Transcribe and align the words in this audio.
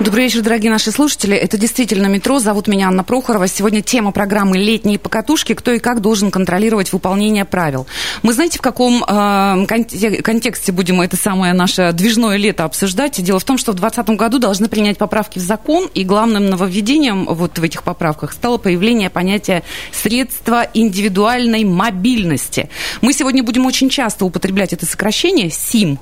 Добрый 0.00 0.24
вечер, 0.24 0.40
дорогие 0.42 0.70
наши 0.70 0.90
слушатели. 0.90 1.36
Это 1.36 1.56
действительно 1.56 2.06
метро. 2.06 2.38
Зовут 2.38 2.66
меня 2.66 2.88
Анна 2.88 3.04
Прохорова. 3.04 3.46
Сегодня 3.46 3.82
тема 3.82 4.10
программы 4.10 4.56
«Летние 4.56 4.98
покатушки. 4.98 5.54
Кто 5.54 5.70
и 5.70 5.78
как 5.78 6.00
должен 6.00 6.30
контролировать 6.30 6.92
выполнение 6.92 7.44
правил». 7.44 7.86
Мы 8.22 8.32
знаете, 8.32 8.58
в 8.58 8.62
каком 8.62 9.04
э, 9.04 9.66
контексте 9.66 10.72
будем 10.72 11.00
это 11.02 11.16
самое 11.16 11.52
наше 11.52 11.92
движное 11.92 12.36
лето 12.36 12.64
обсуждать? 12.64 13.22
Дело 13.22 13.38
в 13.38 13.44
том, 13.44 13.58
что 13.58 13.72
в 13.72 13.76
2020 13.76 14.16
году 14.18 14.38
должны 14.38 14.68
принять 14.68 14.98
поправки 14.98 15.38
в 15.38 15.42
закон, 15.42 15.88
и 15.94 16.04
главным 16.04 16.50
нововведением 16.50 17.26
вот 17.26 17.58
в 17.58 17.62
этих 17.62 17.82
поправках 17.82 18.32
стало 18.32 18.58
появление 18.58 19.10
понятия 19.10 19.62
средства 19.92 20.66
индивидуальной 20.74 21.64
мобильности. 21.64 22.70
Мы 23.02 23.12
сегодня 23.12 23.44
будем 23.44 23.66
очень 23.66 23.88
часто 23.88 24.24
употреблять 24.24 24.72
это 24.72 24.86
сокращение 24.86 25.50
СИМ. 25.50 25.98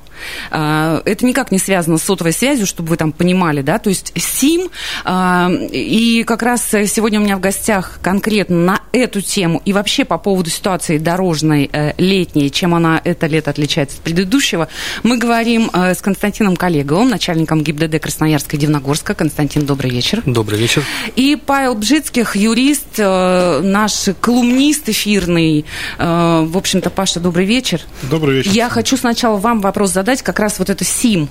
Э, 0.50 1.02
это 1.04 1.26
никак 1.26 1.50
не 1.52 1.58
связано 1.58 1.98
с 1.98 2.02
сотовой 2.02 2.32
связью, 2.32 2.66
чтобы 2.66 2.90
вы 2.90 2.96
там 2.96 3.12
понимали, 3.12 3.62
да, 3.62 3.69
то 3.78 3.90
есть 3.90 4.12
СИМ. 4.16 4.70
А, 5.04 5.50
и 5.50 6.24
как 6.24 6.42
раз 6.42 6.68
сегодня 6.70 7.20
у 7.20 7.24
меня 7.24 7.36
в 7.36 7.40
гостях 7.40 7.98
конкретно 8.02 8.56
на 8.56 8.80
эту 8.92 9.20
тему 9.20 9.62
и 9.64 9.72
вообще 9.72 10.04
по 10.04 10.18
поводу 10.18 10.50
ситуации 10.50 10.98
дорожной 10.98 11.70
э, 11.72 11.92
летней, 11.98 12.50
чем 12.50 12.74
она 12.74 13.00
это 13.04 13.26
лето 13.26 13.50
отличается 13.50 13.98
от 13.98 14.02
предыдущего, 14.02 14.68
мы 15.02 15.18
говорим 15.18 15.70
э, 15.72 15.94
с 15.94 16.00
Константином 16.00 16.56
Коллеговым, 16.56 17.08
начальником 17.10 17.62
ГИБДД 17.62 18.00
Красноярска 18.00 18.56
и 18.56 18.58
Дивногорска. 18.58 19.14
Константин, 19.14 19.66
добрый 19.66 19.90
вечер. 19.90 20.22
Добрый 20.26 20.58
вечер. 20.58 20.84
И 21.16 21.36
Павел 21.36 21.74
Бжицких, 21.74 22.36
юрист, 22.36 22.98
э, 22.98 23.60
наш 23.62 24.08
колумнист 24.20 24.88
эфирный. 24.88 25.64
В 25.98 26.56
общем-то, 26.56 26.90
Паша, 26.90 27.20
добрый 27.20 27.44
вечер. 27.44 27.80
Добрый 28.02 28.36
вечер. 28.36 28.50
Я 28.52 28.68
хочу 28.68 28.96
сначала 28.96 29.36
вам 29.38 29.60
вопрос 29.60 29.92
задать, 29.92 30.22
как 30.22 30.38
раз 30.38 30.58
вот 30.58 30.70
это 30.70 30.84
СИМ. 30.84 31.28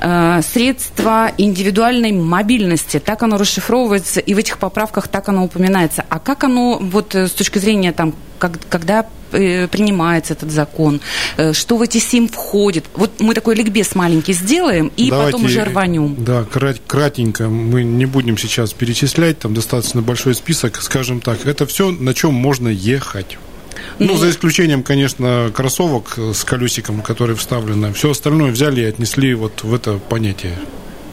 Э, 0.00 0.40
средства 0.42 1.32
индивидуальной 1.38 2.12
мобильности. 2.12 2.98
Так 2.98 3.22
оно 3.22 3.38
расшифровывается, 3.38 4.20
и 4.20 4.34
в 4.34 4.38
этих 4.38 4.58
поправках 4.58 5.08
так 5.08 5.28
оно 5.28 5.44
упоминается. 5.44 6.04
А 6.08 6.18
как 6.18 6.44
оно, 6.44 6.78
вот 6.80 7.14
э, 7.14 7.28
с 7.28 7.32
точки 7.32 7.58
зрения, 7.58 7.92
там, 7.92 8.14
как, 8.38 8.58
когда 8.68 9.06
э, 9.32 9.66
принимается 9.68 10.34
этот 10.34 10.50
закон, 10.50 11.00
что 11.52 11.76
в 11.76 11.82
эти 11.82 11.98
СИМ 11.98 12.28
входит. 12.28 12.84
Вот 12.94 13.20
мы 13.20 13.34
такой 13.34 13.54
ликбез 13.54 13.94
маленький 13.94 14.32
сделаем 14.32 14.92
и 14.96 15.10
Давайте, 15.10 15.32
потом 15.32 15.46
уже 15.46 15.64
рванем. 15.64 16.16
Да, 16.18 16.44
кратенько. 16.86 17.48
Мы 17.48 17.82
не 17.84 18.06
будем 18.06 18.38
сейчас 18.38 18.72
перечислять, 18.72 19.38
там 19.40 19.54
достаточно 19.54 20.02
большой 20.02 20.34
список, 20.34 20.80
скажем 20.80 21.20
так. 21.20 21.46
Это 21.46 21.66
все, 21.66 21.90
на 21.90 22.14
чем 22.14 22.34
можно 22.34 22.68
ехать. 22.68 23.38
Ну, 23.98 24.16
за 24.16 24.30
исключением, 24.30 24.82
конечно, 24.82 25.50
кроссовок 25.54 26.18
с 26.18 26.44
колесиком, 26.44 27.02
которые 27.02 27.36
вставлены. 27.36 27.92
Все 27.92 28.10
остальное 28.10 28.50
взяли 28.50 28.80
и 28.80 28.84
отнесли 28.84 29.34
вот 29.34 29.62
в 29.62 29.74
это 29.74 29.98
понятие 29.98 30.56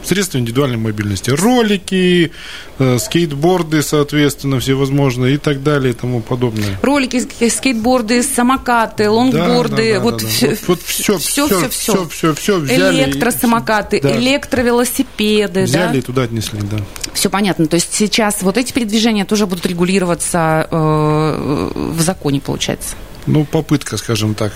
средства 0.06 0.38
индивидуальной 0.38 0.76
мобильности. 0.76 1.30
Ролики, 1.30 2.32
э, 2.78 2.98
скейтборды, 2.98 3.82
соответственно, 3.82 4.60
всевозможные 4.60 5.34
и 5.34 5.38
так 5.38 5.62
далее 5.62 5.92
и 5.92 5.94
тому 5.94 6.20
подобное. 6.20 6.78
Ролики, 6.82 7.48
скейтборды, 7.48 8.22
самокаты, 8.22 9.10
лонгборды, 9.10 9.94
да, 9.94 9.98
да, 9.98 10.00
вот, 10.00 10.22
да, 10.22 10.26
все, 10.26 10.48
вот, 10.48 10.58
вот 10.66 10.82
все, 10.82 11.18
все, 11.18 11.46
все, 11.46 11.68
все, 11.68 12.08
все, 12.08 12.34
все 12.34 12.58
взяли. 12.58 13.04
Электросамокаты, 13.04 14.00
да. 14.00 14.16
электровелосипеды. 14.16 15.64
Взяли 15.64 15.92
да? 15.92 15.98
и 15.98 16.02
туда 16.02 16.22
отнесли, 16.22 16.60
да. 16.62 16.78
Все 17.12 17.30
понятно. 17.30 17.66
То 17.66 17.74
есть 17.74 17.92
сейчас 17.94 18.42
вот 18.42 18.56
эти 18.56 18.72
передвижения 18.72 19.24
тоже 19.24 19.46
будут 19.46 19.66
регулироваться 19.66 20.68
э, 20.70 21.70
в 21.74 22.00
законе, 22.00 22.40
получается. 22.40 22.96
Ну, 23.26 23.44
попытка, 23.44 23.96
скажем 23.96 24.34
так 24.34 24.52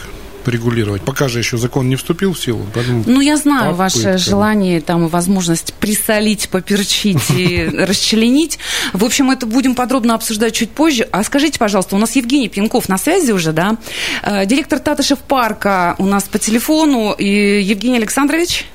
регулировать. 0.49 1.03
Пока 1.03 1.29
же 1.29 1.39
еще 1.39 1.57
закон 1.57 1.89
не 1.89 1.97
вступил 1.97 2.33
в 2.33 2.41
силу. 2.41 2.67
Поэтому 2.75 3.05
ну, 3.07 3.21
я 3.21 3.37
знаю 3.37 3.77
попытка. 3.77 3.77
ваше 3.77 4.19
желание 4.19 4.81
там, 4.81 5.07
и 5.07 5.09
возможность 5.09 5.75
присолить, 5.75 6.49
поперчить 6.49 7.31
и 7.37 7.65
расчленить. 7.73 8.59
В 8.93 9.05
общем, 9.05 9.31
это 9.31 9.47
будем 9.47 9.75
подробно 9.75 10.15
обсуждать 10.15 10.55
чуть 10.55 10.71
позже. 10.71 11.09
А 11.13 11.23
скажите, 11.25 11.59
пожалуйста, 11.59 11.97
у 11.97 11.99
нас 11.99 12.17
Евгений 12.17 12.49
Пинков 12.49 12.89
на 12.89 12.99
связи 12.99 13.33
уже, 13.33 13.53
да? 13.53 13.77
Э, 14.23 14.47
директор 14.47 14.79
Татышев 14.79 15.19
парка 15.19 15.95
у 15.99 16.07
нас 16.07 16.25
по 16.25 16.39
телефону. 16.39 17.13
И 17.13 17.63
Евгений 17.63 17.99
Александрович? 17.99 18.67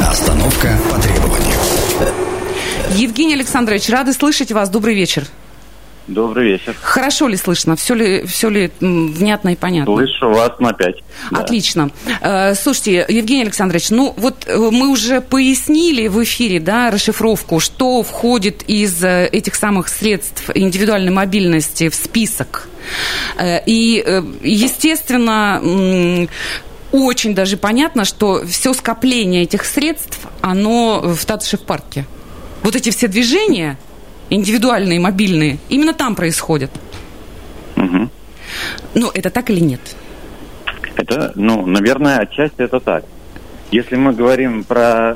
Остановка 0.00 0.78
по 0.90 1.00
требованию. 1.00 1.56
Евгений 2.96 3.34
Александрович, 3.34 3.88
рады 3.88 4.12
слышать 4.12 4.52
вас. 4.52 4.70
Добрый 4.70 4.94
вечер. 4.94 5.24
Добрый 6.08 6.52
вечер. 6.52 6.74
Хорошо 6.80 7.28
ли 7.28 7.36
слышно? 7.36 7.76
Все 7.76 7.94
ли, 7.94 8.24
все 8.26 8.48
ли 8.48 8.70
внятно 8.80 9.50
и 9.50 9.56
понятно? 9.56 9.94
Слышу 9.94 10.30
вас 10.30 10.58
на 10.58 10.72
пять. 10.72 10.96
Да. 11.30 11.40
Отлично. 11.40 11.90
Э, 12.22 12.54
слушайте, 12.54 13.04
Евгений 13.08 13.42
Александрович, 13.42 13.90
ну 13.90 14.14
вот 14.16 14.46
э, 14.46 14.56
мы 14.56 14.88
уже 14.88 15.20
пояснили 15.20 16.08
в 16.08 16.22
эфире, 16.24 16.60
да, 16.60 16.90
расшифровку, 16.90 17.60
что 17.60 18.02
входит 18.02 18.62
из 18.66 19.04
э, 19.04 19.26
этих 19.26 19.54
самых 19.54 19.88
средств 19.88 20.50
индивидуальной 20.54 21.12
мобильности 21.12 21.90
в 21.90 21.94
список. 21.94 22.68
И, 23.66 24.22
естественно, 24.42 25.60
очень 26.90 27.34
даже 27.34 27.58
понятно, 27.58 28.06
что 28.06 28.46
все 28.46 28.72
скопление 28.72 29.42
этих 29.42 29.66
средств, 29.66 30.20
оно 30.40 31.02
в 31.02 31.22
Татышев 31.26 31.60
парке. 31.60 32.06
Вот 32.62 32.76
эти 32.76 32.90
все 32.90 33.08
движения, 33.08 33.78
индивидуальные, 34.30 35.00
мобильные, 35.00 35.58
именно 35.68 35.92
там 35.92 36.14
происходят. 36.14 36.70
Угу. 37.76 38.08
Ну, 38.94 39.10
это 39.14 39.30
так 39.30 39.50
или 39.50 39.60
нет? 39.60 39.80
Это, 40.96 41.32
ну, 41.36 41.64
наверное, 41.66 42.18
отчасти 42.18 42.62
это 42.62 42.80
так. 42.80 43.04
Если 43.70 43.96
мы 43.96 44.14
говорим 44.14 44.64
про 44.64 45.14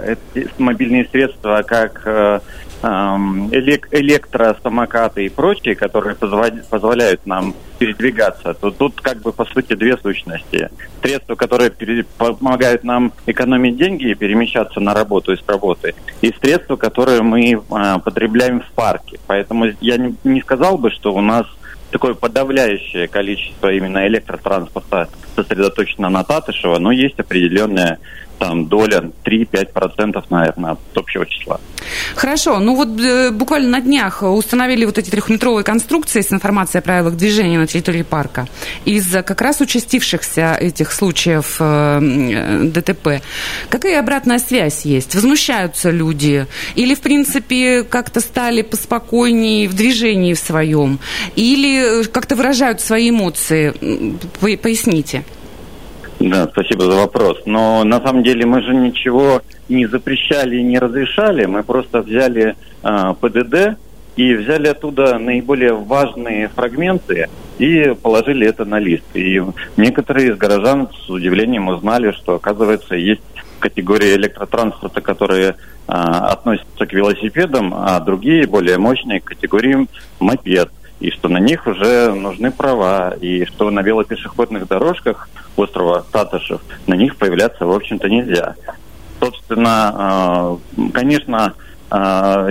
мобильные 0.58 1.08
средства 1.10 1.62
как 1.66 2.02
э, 2.04 2.40
электросамокаты 2.82 5.24
и 5.24 5.28
прочие, 5.28 5.74
которые 5.74 6.16
позволяют 6.16 7.26
нам 7.26 7.54
передвигаться, 7.78 8.54
то 8.54 8.70
тут 8.70 9.00
как 9.00 9.22
бы 9.22 9.32
по 9.32 9.44
сути 9.44 9.74
две 9.74 9.96
сущности. 9.96 10.68
Средства, 11.00 11.34
которые 11.34 11.72
помогают 12.18 12.84
нам 12.84 13.12
экономить 13.26 13.76
деньги 13.76 14.10
и 14.10 14.14
перемещаться 14.14 14.80
на 14.80 14.94
работу 14.94 15.32
и 15.32 15.36
с 15.36 15.42
работы, 15.46 15.94
и 16.20 16.32
средства, 16.40 16.76
которые 16.76 17.22
мы 17.22 17.62
а, 17.70 17.98
потребляем 18.00 18.60
в 18.60 18.70
парке. 18.72 19.18
Поэтому 19.26 19.66
я 19.80 19.96
не 20.24 20.40
сказал 20.42 20.76
бы, 20.76 20.90
что 20.90 21.14
у 21.14 21.20
нас 21.20 21.46
такое 21.92 22.14
подавляющее 22.14 23.06
количество 23.06 23.72
именно 23.72 24.06
электротранспорта 24.06 25.08
сосредоточено 25.36 26.08
на 26.08 26.24
Татышево, 26.24 26.78
но 26.78 26.90
есть 26.90 27.20
определенная 27.20 27.98
там 28.42 28.66
доля 28.66 29.10
3-5%, 29.24 30.24
наверное, 30.30 30.72
от 30.72 30.78
общего 30.96 31.24
числа. 31.26 31.60
Хорошо. 32.16 32.58
Ну 32.58 32.74
вот 32.74 33.00
э, 33.00 33.30
буквально 33.30 33.68
на 33.68 33.80
днях 33.80 34.22
установили 34.22 34.84
вот 34.84 34.98
эти 34.98 35.10
трехметровые 35.10 35.64
конструкции 35.64 36.22
с 36.22 36.32
информацией 36.32 36.80
о 36.80 36.82
правилах 36.82 37.16
движения 37.16 37.58
на 37.58 37.68
территории 37.68 38.02
парка. 38.02 38.48
Из-за 38.84 39.22
как 39.22 39.40
раз 39.42 39.60
участившихся 39.60 40.56
этих 40.60 40.90
случаев 40.92 41.56
э, 41.60 42.70
ДТП. 42.74 43.22
Какая 43.68 44.00
обратная 44.00 44.40
связь 44.40 44.84
есть? 44.84 45.14
Возмущаются 45.14 45.90
люди? 45.90 46.46
Или, 46.74 46.96
в 46.96 47.00
принципе, 47.00 47.84
как-то 47.84 48.20
стали 48.20 48.62
поспокойнее 48.62 49.68
в 49.68 49.74
движении 49.74 50.34
в 50.34 50.38
своем? 50.38 50.98
Или 51.36 52.02
как-то 52.04 52.34
выражают 52.34 52.80
свои 52.80 53.10
эмоции? 53.10 53.72
Поясните. 54.40 55.24
Да, 56.30 56.46
спасибо 56.46 56.84
за 56.84 56.96
вопрос. 56.96 57.42
Но 57.46 57.82
на 57.82 58.00
самом 58.00 58.22
деле 58.22 58.46
мы 58.46 58.62
же 58.62 58.74
ничего 58.74 59.42
не 59.68 59.86
запрещали 59.86 60.56
и 60.56 60.62
не 60.62 60.78
разрешали. 60.78 61.46
Мы 61.46 61.64
просто 61.64 62.00
взяли 62.00 62.54
э, 62.82 63.14
ПДД 63.20 63.76
и 64.14 64.34
взяли 64.34 64.68
оттуда 64.68 65.18
наиболее 65.18 65.72
важные 65.72 66.48
фрагменты 66.48 67.28
и 67.58 67.94
положили 68.00 68.46
это 68.46 68.64
на 68.64 68.78
лист. 68.78 69.04
И 69.14 69.42
некоторые 69.76 70.28
из 70.28 70.36
горожан 70.36 70.90
с 70.92 71.10
удивлением 71.10 71.66
узнали, 71.68 72.12
что, 72.12 72.36
оказывается, 72.36 72.94
есть 72.94 73.22
категории 73.58 74.14
электротранспорта, 74.14 75.00
которые 75.00 75.56
а, 75.88 76.32
относятся 76.32 76.86
к 76.86 76.92
велосипедам, 76.92 77.74
а 77.74 77.98
другие, 78.00 78.46
более 78.46 78.78
мощные, 78.78 79.20
к 79.20 79.24
категориям 79.24 79.88
мопед 80.20 80.70
и 81.02 81.10
что 81.10 81.28
на 81.28 81.38
них 81.38 81.66
уже 81.66 82.14
нужны 82.14 82.52
права, 82.52 83.14
и 83.20 83.44
что 83.44 83.70
на 83.70 83.80
велопешеходных 83.80 84.68
дорожках 84.68 85.28
острова 85.56 86.04
Татышев 86.12 86.60
на 86.86 86.94
них 86.94 87.16
появляться, 87.16 87.66
в 87.66 87.72
общем-то, 87.72 88.08
нельзя. 88.08 88.54
Собственно, 89.18 90.58
конечно, 90.94 91.54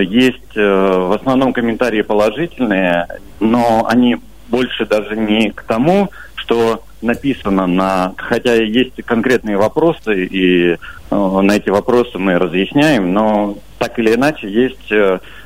есть 0.00 0.54
в 0.54 1.16
основном 1.18 1.54
комментарии 1.54 2.02
положительные, 2.02 3.08
но 3.40 3.86
они 3.88 4.18
больше 4.48 4.84
даже 4.84 5.16
не 5.16 5.50
к 5.50 5.62
тому, 5.62 6.10
что 6.34 6.84
написано 7.02 7.66
на... 7.66 8.14
Хотя 8.16 8.54
есть 8.54 9.02
конкретные 9.04 9.56
вопросы, 9.56 10.24
и 10.24 10.76
на 11.10 11.56
эти 11.56 11.68
вопросы 11.68 12.18
мы 12.18 12.38
разъясняем, 12.38 13.12
но 13.12 13.58
так 13.78 13.98
или 13.98 14.14
иначе 14.14 14.48
есть 14.48 14.92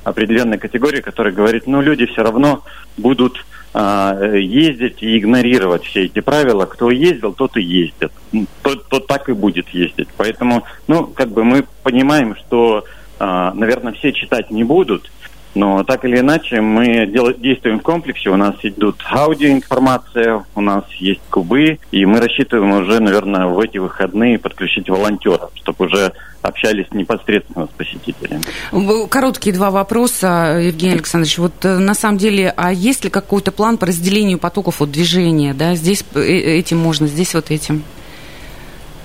определенная 0.07 0.59
категория, 0.59 1.03
которая 1.03 1.35
говорит, 1.35 1.67
ну, 1.67 1.81
люди 1.81 2.07
все 2.07 2.23
равно 2.23 2.63
будут 2.97 3.45
э, 3.75 4.39
ездить 4.39 5.03
и 5.03 5.19
игнорировать 5.19 5.85
все 5.85 6.05
эти 6.05 6.21
правила. 6.21 6.67
Кто 6.67 6.91
ездил, 6.91 7.33
тот 7.33 7.57
и 7.57 7.63
ездит. 7.63 8.13
Тот, 8.63 8.89
тот 8.89 9.07
так 9.09 9.29
и 9.29 9.33
будет 9.33 9.69
ездить. 9.71 10.09
Поэтому, 10.17 10.63
ну, 10.87 11.07
как 11.07 11.31
бы 11.31 11.43
мы 11.43 11.65
понимаем, 11.83 12.37
что, 12.37 12.85
э, 13.19 13.51
наверное, 13.55 13.95
все 13.95 14.13
читать 14.13 14.53
не 14.53 14.63
будут, 14.63 15.11
но 15.57 15.83
так 15.83 16.05
или 16.05 16.21
иначе 16.21 16.61
мы 16.61 17.07
дел- 17.07 17.35
действуем 17.37 17.81
в 17.81 17.83
комплексе. 17.83 18.31
У 18.31 18.37
нас 18.37 18.55
идут 18.63 19.03
аудиоинформация, 19.11 20.45
у 20.55 20.61
нас 20.61 20.85
есть 20.99 21.23
кубы, 21.31 21.79
и 21.91 22.05
мы 22.05 22.21
рассчитываем 22.21 22.73
уже, 22.73 23.01
наверное, 23.01 23.47
в 23.47 23.59
эти 23.59 23.79
выходные 23.79 24.39
подключить 24.39 24.89
волонтеров, 24.89 25.51
чтобы 25.55 25.87
уже 25.87 26.13
общались 26.43 26.87
непосредственно 26.93 27.67
с 27.67 27.71
посетителями. 27.71 28.43
Короткие 29.09 29.55
два 29.55 29.71
вопроса, 29.71 30.61
Евгений 30.63 30.95
Александрович. 30.95 31.39
Вот 31.39 31.65
э, 31.65 31.79
на 31.79 31.95
самом 31.95 32.19
деле, 32.19 32.53
а 32.57 32.73
есть 32.73 33.05
ли 33.05 33.11
какой-то 33.11 33.51
план 33.51 33.79
по 33.79 33.87
разделению 33.87 34.39
потоков 34.39 34.81
от 34.81 34.91
движения? 34.91 35.55
Да? 35.55 35.75
Здесь 35.75 36.05
э, 36.15 36.21
этим 36.21 36.79
можно, 36.79 37.09
здесь 37.09 37.35
вот 37.35 37.51
этим? 37.51 37.83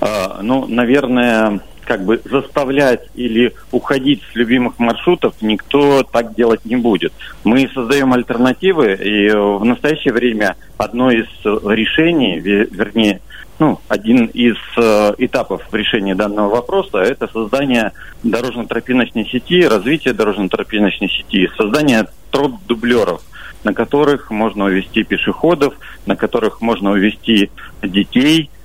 А, 0.00 0.40
ну, 0.42 0.66
наверное, 0.66 1.60
как 1.84 2.04
бы 2.04 2.20
заставлять 2.24 3.08
или 3.14 3.54
уходить 3.70 4.22
с 4.32 4.34
любимых 4.34 4.78
маршрутов 4.78 5.34
никто 5.40 6.02
так 6.02 6.34
делать 6.34 6.64
не 6.64 6.76
будет. 6.76 7.12
Мы 7.44 7.68
создаем 7.72 8.12
альтернативы, 8.12 8.94
и 8.94 9.30
в 9.30 9.64
настоящее 9.64 10.14
время 10.14 10.56
одно 10.78 11.10
из 11.10 11.26
решений, 11.44 12.38
вернее, 12.38 13.20
ну, 13.58 13.78
один 13.88 14.26
из 14.26 14.56
э, 14.76 15.14
этапов 15.18 15.62
решения 15.72 16.14
данного 16.14 16.48
вопроса– 16.48 16.98
это 16.98 17.28
создание 17.28 17.92
дорожно-тропиночной 18.24 19.26
сети, 19.26 19.64
развитие 19.64 20.14
дорожно-тропиночной 20.14 21.08
сети, 21.08 21.48
создание 21.56 22.08
троп-дублеров, 22.30 23.22
на 23.62 23.72
которых 23.72 24.30
можно 24.30 24.64
увести 24.64 25.04
пешеходов, 25.04 25.74
на 26.06 26.16
которых 26.16 26.60
можно 26.60 26.90
увести 26.92 27.50
детей– 27.82 28.50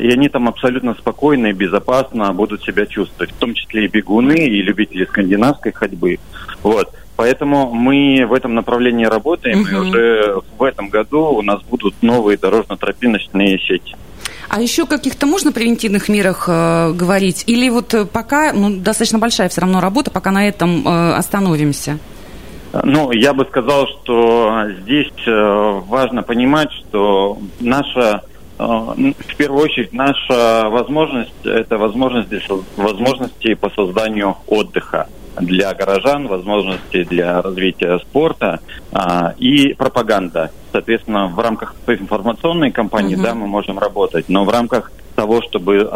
и 0.00 0.12
они 0.12 0.28
там 0.28 0.48
абсолютно 0.48 0.94
спокойно 0.94 1.48
и 1.48 1.52
безопасно 1.52 2.32
будут 2.32 2.62
себя 2.62 2.86
чувствовать, 2.86 3.32
в 3.32 3.36
том 3.36 3.54
числе 3.54 3.84
и 3.84 3.88
бегуны, 3.88 4.34
и 4.34 4.62
любители 4.62 5.04
скандинавской 5.04 5.72
ходьбы. 5.72 6.18
Вот. 6.62 6.92
Поэтому 7.16 7.72
мы 7.72 8.26
в 8.26 8.32
этом 8.32 8.54
направлении 8.54 9.04
работаем, 9.04 9.60
угу. 9.60 9.70
и 9.70 9.74
уже 9.74 10.40
в 10.58 10.62
этом 10.62 10.88
году 10.88 11.26
у 11.26 11.42
нас 11.42 11.62
будут 11.62 11.94
новые 12.02 12.38
дорожно-тропиночные 12.38 13.58
сети. 13.58 13.94
А 14.48 14.60
еще 14.60 14.86
каких-то 14.86 15.26
можно 15.26 15.52
превентивных 15.52 16.08
мерах 16.08 16.44
э, 16.48 16.92
говорить? 16.92 17.44
Или 17.46 17.68
вот 17.68 17.94
пока, 18.12 18.52
ну, 18.52 18.70
достаточно 18.70 19.18
большая 19.18 19.48
все 19.48 19.62
равно 19.62 19.80
работа, 19.80 20.10
пока 20.10 20.30
на 20.30 20.46
этом 20.46 20.86
э, 20.86 21.14
остановимся? 21.14 21.98
Ну, 22.84 23.12
я 23.12 23.34
бы 23.34 23.44
сказал, 23.44 23.86
что 23.86 24.66
здесь 24.82 25.12
э, 25.26 25.80
важно 25.86 26.22
понимать, 26.22 26.70
что 26.72 27.38
наша 27.60 28.22
в 28.62 29.36
первую 29.36 29.62
очередь, 29.62 29.92
наша 29.92 30.68
возможность– 30.68 31.32
это 31.44 31.78
возможность 31.78 32.30
возможности 32.76 33.54
по 33.54 33.70
созданию 33.70 34.36
отдыха 34.46 35.08
для 35.40 35.72
горожан, 35.74 36.26
возможности 36.28 37.04
для 37.04 37.40
развития 37.40 37.98
спорта 37.98 38.60
а, 38.92 39.34
и 39.38 39.74
пропаганда. 39.74 40.50
Соответственно, 40.72 41.28
в 41.28 41.38
рамках 41.38 41.74
информационной 41.86 42.70
кампании, 42.70 43.14
угу. 43.14 43.24
да, 43.24 43.34
мы 43.34 43.46
можем 43.46 43.78
работать, 43.78 44.28
но 44.28 44.44
в 44.44 44.50
рамках 44.50 44.92
того, 45.14 45.42
чтобы 45.42 45.90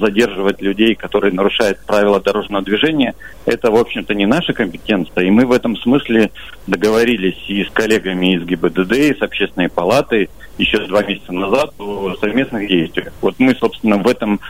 задерживать 0.00 0.62
людей, 0.62 0.94
которые 0.94 1.32
нарушают 1.32 1.78
правила 1.86 2.20
дорожного 2.20 2.64
движения, 2.64 3.14
это, 3.44 3.70
в 3.70 3.76
общем-то, 3.76 4.14
не 4.14 4.26
наша 4.26 4.52
компетенция. 4.52 5.24
И 5.24 5.30
мы 5.30 5.44
в 5.44 5.52
этом 5.52 5.76
смысле 5.76 6.30
договорились 6.66 7.44
и 7.48 7.64
с 7.64 7.70
коллегами 7.70 8.36
из 8.36 8.44
ГИБДД, 8.44 8.92
и 8.92 9.18
с 9.18 9.22
общественной 9.22 9.68
палатой 9.68 10.30
еще 10.60 10.86
два 10.86 11.02
месяца 11.02 11.32
назад 11.32 11.72
о 11.78 12.14
совместных 12.20 12.68
действиях. 12.68 13.12
Вот 13.20 13.34
мы, 13.38 13.54
собственно, 13.54 13.96
в 13.96 14.06
этом 14.06 14.40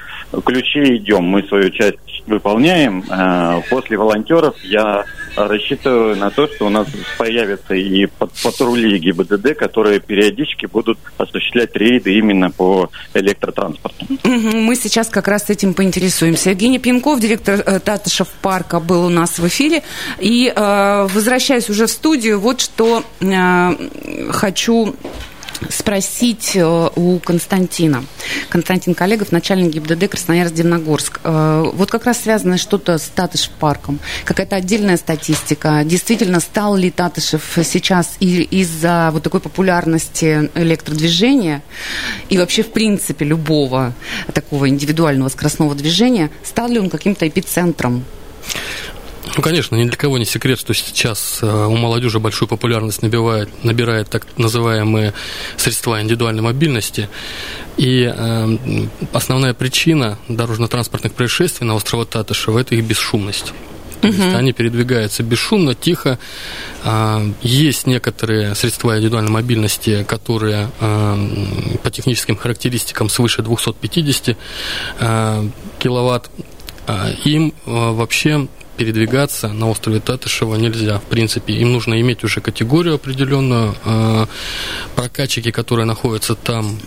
ключе 0.44 0.96
идем. 0.96 1.24
Мы 1.24 1.42
свою 1.44 1.70
часть 1.70 1.98
выполняем. 2.26 3.04
А, 3.08 3.60
после 3.70 3.96
волонтеров 3.96 4.54
я 4.62 5.04
рассчитываю 5.36 6.16
на 6.16 6.30
то, 6.30 6.46
что 6.48 6.66
у 6.66 6.68
нас 6.68 6.86
появятся 7.18 7.74
и 7.74 8.06
патрули 8.42 8.98
ГИБДД, 8.98 9.54
которые 9.56 10.00
периодически 10.00 10.66
будут 10.66 10.98
осуществлять 11.18 11.74
рейды 11.76 12.14
именно 12.14 12.50
по 12.50 12.90
электротранспорту. 13.14 14.06
Мы 14.24 14.74
сейчас 14.76 15.08
как 15.08 15.28
раз 15.28 15.50
этим 15.50 15.74
поинтересуемся. 15.74 16.50
Евгений 16.50 16.78
Пинков, 16.78 17.20
директор 17.20 17.60
э, 17.64 17.80
Татышев 17.80 18.28
парка, 18.42 18.80
был 18.80 19.06
у 19.06 19.08
нас 19.08 19.38
в 19.38 19.46
эфире. 19.46 19.82
И 20.18 20.52
э, 20.54 21.08
возвращаясь 21.12 21.68
уже 21.70 21.86
в 21.86 21.90
студию, 21.90 22.40
вот 22.40 22.60
что 22.60 23.02
э, 23.20 24.30
хочу 24.30 24.94
спросить 25.68 26.52
э, 26.54 26.90
у 26.94 27.18
Константина. 27.18 28.04
Константин 28.48 28.94
Коллегов, 28.94 29.32
начальник 29.32 29.72
ГИБДД 29.72 30.04
Красноярск-Дивногорск. 30.04 31.20
Э, 31.24 31.70
вот 31.72 31.90
как 31.90 32.06
раз 32.06 32.20
связано 32.20 32.58
что-то 32.58 32.98
с 32.98 33.02
Татышев 33.14 33.50
парком. 33.50 34.00
Какая-то 34.24 34.56
отдельная 34.56 34.96
статистика. 34.96 35.82
Действительно, 35.84 36.40
стал 36.40 36.76
ли 36.76 36.90
Татышев 36.90 37.58
сейчас 37.64 38.16
из-за 38.20 39.10
вот 39.12 39.22
такой 39.22 39.40
популярности 39.40 40.50
электродвижения 40.54 41.62
и 42.28 42.38
вообще, 42.38 42.62
в 42.62 42.72
принципе, 42.72 43.24
любого 43.24 43.92
такого 44.32 44.68
индивидуального 44.68 45.28
скоростного 45.28 45.74
движения, 45.74 46.30
стал 46.42 46.68
ли 46.68 46.78
он 46.78 46.90
каким-то 46.90 47.28
эпицентром 47.28 48.04
ну, 49.36 49.42
конечно, 49.42 49.76
ни 49.76 49.84
для 49.84 49.96
кого 49.96 50.18
не 50.18 50.24
секрет, 50.24 50.58
что 50.58 50.74
сейчас 50.74 51.38
э, 51.42 51.46
у 51.46 51.76
молодежи 51.76 52.18
большую 52.18 52.48
популярность 52.48 53.02
набивает, 53.02 53.48
набирает 53.64 54.08
так 54.10 54.26
называемые 54.36 55.14
средства 55.56 56.00
индивидуальной 56.00 56.42
мобильности. 56.42 57.08
И 57.76 58.12
э, 58.12 58.58
основная 59.12 59.54
причина 59.54 60.18
дорожно-транспортных 60.28 61.12
происшествий 61.12 61.66
на 61.66 61.74
острове 61.74 62.04
Татышева– 62.04 62.58
это 62.60 62.74
их 62.74 62.84
бесшумность. 62.84 63.52
То 64.00 64.08
есть 64.08 64.20
они 64.20 64.52
передвигаются 64.52 65.22
бесшумно, 65.22 65.75
тихо. 65.75 66.18
А, 66.84 67.22
есть 67.42 67.87
некоторые 67.87 68.54
средства 68.54 68.96
индивидуальной 68.96 69.30
мобильности, 69.30 70.04
которые 70.04 70.70
а, 70.80 71.18
по 71.82 71.90
техническим 71.90 72.37
характеристикам 72.37 73.08
свыше 73.08 73.42
250 73.42 74.37
а, 75.00 75.46
киловатт. 75.78 76.30
Им 77.25 77.52
вообще 77.66 78.49
передвигаться 78.80 79.49
на 79.49 79.68
острове 79.68 80.00
Татышева 80.00 80.54
нельзя, 80.56 80.99
в 81.00 81.02
принципе. 81.02 81.52
Им 81.52 81.72
нужно 81.72 82.00
иметь 82.00 82.25
уже 82.25 82.40
категорию 82.40 82.94
определенную. 82.94 83.75
А, 83.84 84.26
прокатчики, 84.96 85.50
которые 85.50 85.84
находятся 85.84 86.34
там, 86.34 86.78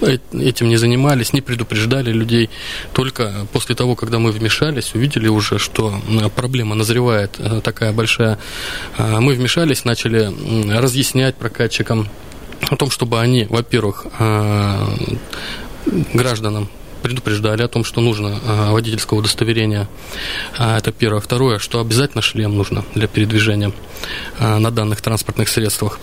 э, 0.00 0.18
этим 0.32 0.68
не 0.68 0.76
занимались, 0.76 1.32
не 1.32 1.40
предупреждали 1.40 2.10
людей. 2.10 2.50
Только 2.92 3.46
после 3.52 3.76
того, 3.76 3.94
когда 3.94 4.18
мы 4.18 4.32
вмешались, 4.32 4.96
увидели 4.96 5.28
уже, 5.28 5.60
что 5.60 6.00
проблема 6.34 6.74
назревает 6.74 7.36
э, 7.38 7.60
такая 7.62 7.92
большая, 7.92 8.36
мы 8.98 9.34
вмешались, 9.34 9.84
начали 9.84 10.32
разъяснять 10.76 11.36
прокатчикам 11.36 12.08
о 12.70 12.74
том, 12.74 12.90
чтобы 12.90 13.20
они, 13.20 13.46
во-первых, 13.48 14.06
гражданам 16.12 16.68
предупреждали 17.04 17.60
о 17.60 17.68
том, 17.68 17.84
что 17.84 18.00
нужно 18.00 18.40
а, 18.46 18.72
водительское 18.72 19.18
удостоверение. 19.18 19.86
А, 20.56 20.78
это 20.78 20.90
первое. 20.90 21.20
Второе, 21.20 21.58
что 21.58 21.78
обязательно 21.78 22.22
шлем 22.22 22.56
нужно 22.56 22.82
для 22.94 23.06
передвижения 23.08 23.72
а, 24.38 24.58
на 24.58 24.70
данных 24.70 25.02
транспортных 25.02 25.50
средствах. 25.50 26.00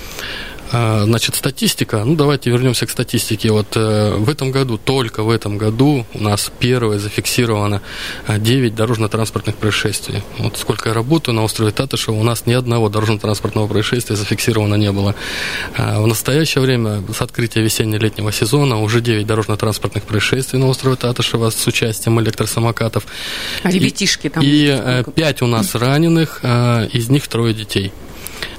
А, 0.72 1.04
значит, 1.04 1.36
статистика. 1.36 2.04
Ну, 2.06 2.16
давайте 2.16 2.50
вернемся 2.50 2.86
к 2.86 2.90
статистике. 2.90 3.52
Вот 3.52 3.76
э, 3.76 4.16
в 4.16 4.30
этом 4.30 4.52
году, 4.52 4.78
только 4.78 5.24
в 5.24 5.30
этом 5.30 5.58
году 5.58 6.06
у 6.14 6.24
нас 6.24 6.52
первое 6.60 6.98
зафиксировано 6.98 7.82
9 8.28 8.74
дорожно-транспортных 8.74 9.56
происшествий. 9.56 10.24
Вот 10.38 10.58
сколько 10.58 10.90
я 10.90 10.96
работаю 10.96 11.36
на 11.36 11.44
острове 11.44 11.72
Татышева, 11.72 12.16
у 12.16 12.24
нас 12.24 12.46
ни 12.46 12.54
одного 12.54 12.88
дорожно-транспортного 12.90 13.68
происшествия 13.68 14.16
зафиксировано 14.16 14.76
не 14.76 14.92
было. 14.92 15.14
А 15.76 16.02
в 16.02 16.08
настоящее 16.08 16.62
время, 16.62 17.04
с 17.14 17.22
открытия 17.22 17.62
весенне-летнего 17.62 18.32
сезона, 18.32 18.82
уже 18.82 19.02
9 19.02 19.28
дорожно-транспортных 19.28 20.04
происшествий 20.04 20.60
на 20.60 20.68
острове 20.68 20.96
Татышева 20.96 21.50
с 21.50 21.68
участием 21.68 22.20
электросамокатов. 22.22 23.06
А 23.64 23.72
ребятишки 23.72 24.30
там? 24.30 24.42
И, 24.42 24.68
и 24.68 25.12
5 25.12 25.42
у 25.42 25.48
нас 25.48 25.76
раненых, 25.76 26.42
из 26.94 27.10
них 27.10 27.28
трое 27.28 27.54
детей. 27.54 27.92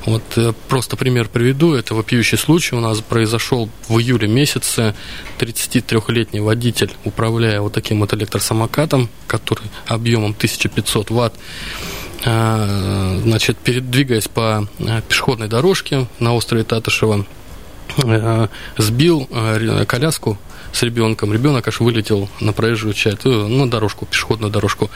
Вот 0.07 0.23
э, 0.37 0.53
просто 0.69 0.97
пример 0.97 1.29
приведу. 1.29 1.75
Это 1.75 1.95
вопиющий 1.95 2.37
случай 2.37 2.75
у 2.75 2.81
нас 2.81 3.01
произошел 3.01 3.69
в 3.89 3.99
июле 3.99 4.27
месяце. 4.27 4.95
33-летний 5.39 6.41
водитель, 6.41 6.93
управляя 7.05 7.61
вот 7.61 7.73
таким 7.73 8.01
вот 8.01 8.13
электросамокатом, 8.15 9.09
который 9.27 9.71
объемом 9.87 10.33
1500 10.33 11.11
ватт, 11.11 11.35
э, 12.25 13.21
значит, 13.23 13.59
передвигаясь 13.59 14.29
по 14.29 14.67
э, 14.79 15.03
пешеходной 15.09 15.49
дорожке 15.49 16.07
на 16.19 16.35
острове 16.35 16.65
Татышева, 16.65 17.25
сбил 18.79 19.29
коляску 19.87 20.39
с 20.73 20.83
ребенком. 20.83 21.31
Ребенок 21.33 21.69
аж 21.69 21.81
вылетел 21.81 22.31
на 22.41 22.55
проезжую 22.55 22.95
часть, 22.95 23.25
на 23.27 23.71
дорожку, 23.71 24.07
пешеходную 24.07 24.51
дорожку. 24.51 24.91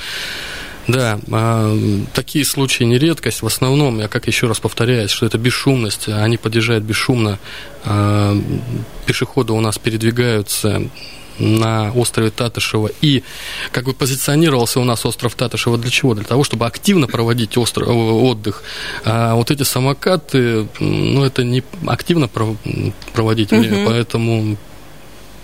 Да, 0.88 1.18
а, 1.32 1.76
такие 2.14 2.44
случаи 2.44 2.84
не 2.84 2.98
редкость. 2.98 3.42
В 3.42 3.46
основном, 3.46 3.98
я 3.98 4.08
как 4.08 4.26
еще 4.26 4.46
раз 4.46 4.60
повторяюсь, 4.60 5.10
что 5.10 5.26
это 5.26 5.38
бесшумность. 5.38 6.08
Они 6.08 6.36
подъезжают 6.36 6.84
бесшумно. 6.84 7.38
А, 7.84 8.36
пешеходы 9.04 9.52
у 9.52 9.60
нас 9.60 9.78
передвигаются 9.78 10.82
на 11.38 11.92
острове 11.92 12.30
Татышева 12.30 12.90
и 13.02 13.22
как 13.72 13.84
бы 13.84 13.92
позиционировался 13.92 14.80
у 14.80 14.84
нас 14.84 15.04
остров 15.04 15.34
Татышева 15.34 15.76
для 15.76 15.90
чего? 15.90 16.14
Для 16.14 16.24
того, 16.24 16.44
чтобы 16.44 16.66
активно 16.66 17.06
проводить 17.06 17.56
остров, 17.58 17.88
отдых. 17.88 18.62
А 19.04 19.34
вот 19.34 19.50
эти 19.50 19.62
самокаты, 19.62 20.66
ну, 20.80 21.24
это 21.24 21.44
не 21.44 21.62
активно 21.86 22.28
проводить, 23.12 23.52
угу. 23.52 23.64
поэтому 23.86 24.56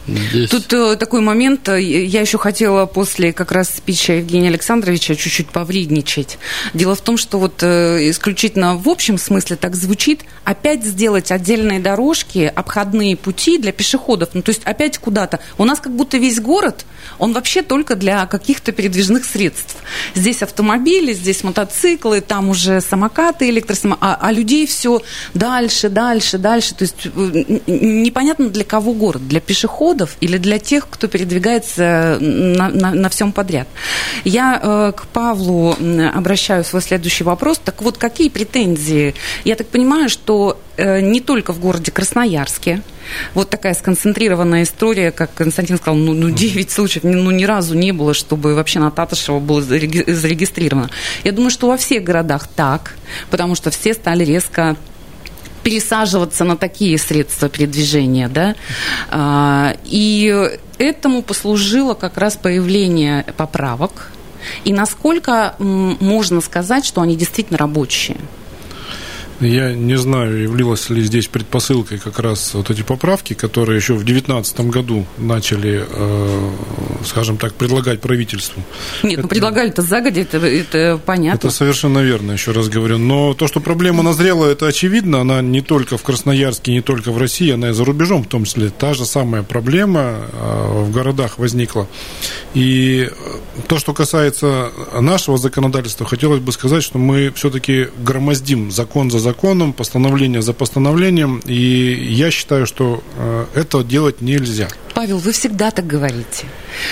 Здесь. 0.07 0.51
Тут 0.51 0.73
э, 0.73 0.97
такой 0.97 1.21
момент, 1.21 1.69
э, 1.69 1.81
я 1.81 2.23
еще 2.23 2.37
хотела 2.37 2.87
после 2.87 3.33
как 3.33 3.53
раз 3.53 3.71
спича 3.77 4.15
Евгения 4.15 4.49
Александровича 4.49 5.15
чуть-чуть 5.15 5.51
повредничать. 5.51 6.39
Дело 6.75 6.97
в 6.97 7.01
том, 7.01 7.17
что 7.17 7.39
вот 7.39 7.63
э, 7.63 8.11
исключительно 8.11 8.77
в 8.77 8.89
общем 8.89 9.17
смысле 9.17 9.55
так 9.57 9.77
звучит, 9.77 10.23
опять 10.43 10.85
сделать 10.85 11.31
отдельные 11.31 11.79
дорожки, 11.79 12.53
обходные 12.53 13.17
пути 13.17 13.59
для 13.59 13.71
пешеходов, 13.71 14.31
ну 14.33 14.43
то 14.43 14.51
есть 14.51 14.63
опять 14.65 14.99
куда-то. 14.99 15.39
У 15.57 15.65
нас 15.65 15.79
как 15.79 15.95
будто 15.95 16.19
весь 16.19 16.41
город, 16.41 16.85
он 17.19 17.33
вообще 17.33 17.63
только 17.63 17.95
для 17.95 18.27
каких-то 18.27 18.73
передвижных 18.73 19.25
средств. 19.25 19.77
Здесь 20.17 20.43
автомобили, 20.43 21.13
здесь 21.13 21.45
мотоциклы, 21.45 22.21
там 22.21 22.49
уже 22.49 22.81
самокаты, 22.81 23.49
электросамокаты, 23.51 24.05
а, 24.05 24.19
а 24.21 24.33
людей 24.33 24.67
все 24.67 25.01
дальше, 25.33 25.89
дальше, 25.89 26.39
дальше. 26.39 26.75
То 26.75 26.83
есть 26.83 27.07
э, 27.07 27.61
непонятно 27.69 28.49
для 28.49 28.65
кого 28.65 28.95
город, 28.95 29.29
для 29.29 29.41
пешеходов 29.41 29.92
пешеходов 29.93 30.17
или 30.21 30.39
для 30.39 30.59
тех, 30.59 30.89
кто 30.89 31.09
передвигается 31.09 32.19
на, 32.21 32.69
на, 32.69 32.95
на 32.95 33.09
всем 33.09 33.33
подряд. 33.33 33.69
Я 34.25 34.61
э, 34.63 34.93
к 34.97 35.07
Павлу 35.07 35.77
обращаю 36.15 36.65
свой 36.65 36.83
следующий 36.83 37.25
вопрос. 37.25 37.61
Так 37.65 37.83
вот, 37.83 37.99
какие 37.99 38.29
претензии? 38.29 39.15
Я 39.45 39.55
так 39.55 39.69
понимаю, 39.69 40.09
что 40.09 40.59
э, 40.77 41.01
не 41.01 41.21
только 41.21 41.53
в 41.53 41.61
городе 41.61 41.91
Красноярске, 41.91 42.83
вот 43.35 43.51
такая 43.51 43.75
сконцентрированная 43.75 44.63
история, 44.63 45.11
как 45.11 45.35
Константин 45.35 45.77
сказал, 45.77 45.97
ну, 45.97 46.13
ну 46.13 46.31
9 46.31 46.71
случаев, 46.71 47.05
ну, 47.05 47.31
ни 47.31 47.45
разу 47.45 47.75
не 47.75 47.93
было, 47.93 48.15
чтобы 48.15 48.55
вообще 48.55 48.79
на 48.79 48.91
Татышева 48.91 49.41
было 49.41 49.61
зарегистрировано. 49.61 50.91
Я 51.25 51.33
думаю, 51.33 51.51
что 51.51 51.67
во 51.67 51.77
всех 51.77 52.05
городах 52.05 52.49
так, 52.49 52.95
потому 53.31 53.55
что 53.55 53.71
все 53.71 53.95
стали 53.95 54.25
резко 54.25 54.77
пересаживаться 55.63 56.45
на 56.45 56.57
такие 56.57 56.99
средства 56.99 57.49
передвижения, 57.49 58.29
да, 58.29 58.55
а, 59.11 59.77
и 59.85 60.51
этому 60.79 61.23
послужило 61.23 61.95
как 61.95 62.19
раз 62.19 62.37
появление 62.37 63.25
поправок, 63.37 64.13
и 64.65 64.73
насколько 64.73 65.55
можно 65.59 66.41
сказать, 66.41 66.85
что 66.85 67.01
они 67.01 67.17
действительно 67.17 67.59
рабочие? 67.59 68.17
Я 69.43 69.75
не 69.75 69.99
знаю, 69.99 70.41
являлась 70.41 70.89
ли 70.89 71.03
здесь 71.03 71.27
предпосылкой 71.27 71.99
как 71.99 72.21
раз 72.21 72.55
вот 72.55 72.71
эти 72.71 72.83
поправки, 72.83 73.35
которые 73.35 73.77
еще 73.77 73.95
в 73.95 74.05
2019 74.05 74.61
году 74.61 75.05
начали, 75.19 75.85
э, 75.89 76.51
скажем 77.05 77.39
так, 77.39 77.55
предлагать 77.55 78.01
правительству. 78.01 78.63
Нет, 79.03 79.15
это, 79.15 79.23
ну 79.23 79.29
предлагали-то 79.29 79.83
загодя, 79.83 80.21
это, 80.21 80.39
это 80.39 81.01
понятно. 81.05 81.49
Это 81.49 81.51
совершенно 81.51 81.99
верно, 81.99 82.33
еще 82.33 82.53
раз 82.53 82.69
говорю. 82.69 82.99
Но 82.99 83.35
то, 83.35 83.49
что 83.49 83.59
проблема 83.61 84.05
назрела, 84.05 84.47
это 84.47 84.69
очевидно. 84.69 85.21
Она 85.21 85.43
не 85.43 85.61
только 85.61 85.99
в 85.99 86.03
Красноярске, 86.03 86.73
не 86.73 86.81
только 86.81 87.11
в 87.11 87.19
России, 87.19 87.51
она 87.51 87.71
и 87.71 87.73
за 87.73 87.85
рубежом 87.85 88.23
в 88.23 88.29
том 88.29 88.45
числе. 88.45 88.71
Та 88.71 88.95
же 88.95 89.05
самая 89.05 89.43
проблема 89.43 90.19
э, 90.33 90.83
в 90.85 90.93
городах 90.93 91.39
возникла. 91.39 91.89
И 92.55 93.11
то, 93.67 93.79
что 93.79 93.93
касается 93.93 94.71
нашего 95.01 95.37
законодательства, 95.37 96.07
хотелось 96.07 96.41
бы 96.41 96.53
сказать, 96.53 96.85
что 96.85 96.99
мы 96.99 97.33
все-таки 97.35 97.89
громоздим 97.99 98.71
закон 98.71 99.11
за 99.11 99.19
законом 99.19 99.32
законом, 99.33 99.73
постановление 99.73 100.43
за 100.43 100.53
постановлением, 100.53 101.41
и 101.47 101.55
я 102.11 102.31
считаю, 102.31 102.67
что 102.67 103.03
э, 103.17 103.47
это 103.55 103.83
делать 103.83 104.21
нельзя. 104.21 104.69
Павел, 104.95 105.19
вы 105.19 105.33
всегда 105.33 105.71
так 105.71 105.87
говорите. 105.87 106.47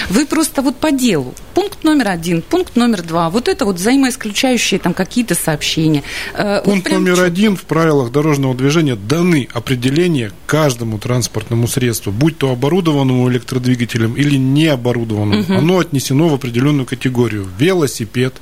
Вы 0.09 0.27
просто 0.27 0.63
вот 0.63 0.77
по 0.77 0.91
делу. 0.91 1.35
Пункт 1.55 1.85
номер 1.85 2.09
один, 2.09 2.43
пункт 2.43 2.77
номер 2.77 3.03
два. 3.03 3.29
Вот 3.31 3.49
это 3.49 3.65
вот 3.65 3.77
взаимоисключающие 3.77 4.81
там 4.81 4.95
какие-то 4.95 5.35
сообщения. 5.35 6.03
Э, 6.35 6.63
пункт 6.65 6.89
вот 6.89 6.99
номер 6.99 7.23
один 7.23 7.57
в 7.57 7.63
правилах 7.63 8.11
дорожного 8.11 8.55
движения 8.55 8.97
даны 8.97 9.49
определения 9.53 10.33
каждому 10.47 10.99
транспортному 10.99 11.69
средству, 11.69 12.13
будь 12.13 12.39
то 12.39 12.51
оборудованному 12.51 13.31
электродвигателем 13.31 14.15
или 14.15 14.37
не 14.37 14.69
оборудованному. 14.69 15.43
Угу. 15.43 15.55
Оно 15.55 15.79
отнесено 15.79 16.29
в 16.29 16.35
определенную 16.35 16.87
категорию. 16.87 17.47
Велосипед, 17.59 18.35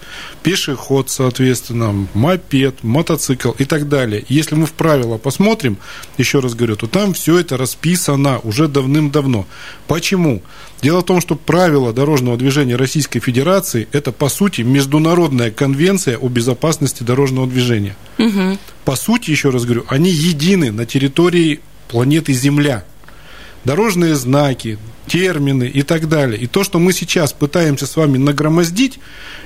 пешеход, 0.42 1.10
соответственно, 1.10 2.06
мопед, 2.14 2.82
мотоцикл 2.82 3.50
и 3.58 3.64
так 3.64 3.88
далее. 3.88 4.24
Если 4.28 4.54
мы 4.54 4.66
в 4.66 4.72
правила 4.72 5.18
посмотрим, 5.18 5.78
еще 6.16 6.38
раз 6.40 6.54
говорю, 6.54 6.76
то 6.76 6.86
там 6.86 7.12
все 7.14 7.38
это 7.38 7.56
расписано 7.56 8.38
уже 8.44 8.68
давным-давно. 8.68 9.46
Почему? 9.86 10.42
Дело 10.82 11.00
в 11.00 11.04
том, 11.04 11.20
что 11.20 11.34
правила 11.34 11.92
дорожного 11.92 12.36
движения 12.36 12.76
Российской 12.76 13.20
Федерации– 13.20 13.88
это, 13.92 14.12
по 14.12 14.28
сути, 14.28 14.62
международная 14.62 15.50
конвенция 15.50 16.16
о 16.16 16.28
безопасности 16.28 17.02
дорожного 17.02 17.46
движения. 17.46 17.96
Угу. 18.18 18.58
По 18.84 18.96
сути, 18.96 19.30
еще 19.30 19.50
раз 19.50 19.64
говорю, 19.64 19.84
они 19.88 20.10
едины 20.10 20.70
на 20.70 20.86
территории 20.86 21.60
планеты 21.88 22.32
Земля. 22.32 22.84
Дорожные 23.64 24.14
знаки, 24.14 24.78
термины 25.08 25.64
и 25.64 25.82
так 25.82 26.08
далее. 26.08 26.40
И 26.40 26.46
то, 26.46 26.62
что 26.62 26.78
мы 26.78 26.92
сейчас 26.92 27.32
пытаемся 27.32 27.86
с 27.86 27.96
вами 27.96 28.18
нагромоздить, 28.18 29.00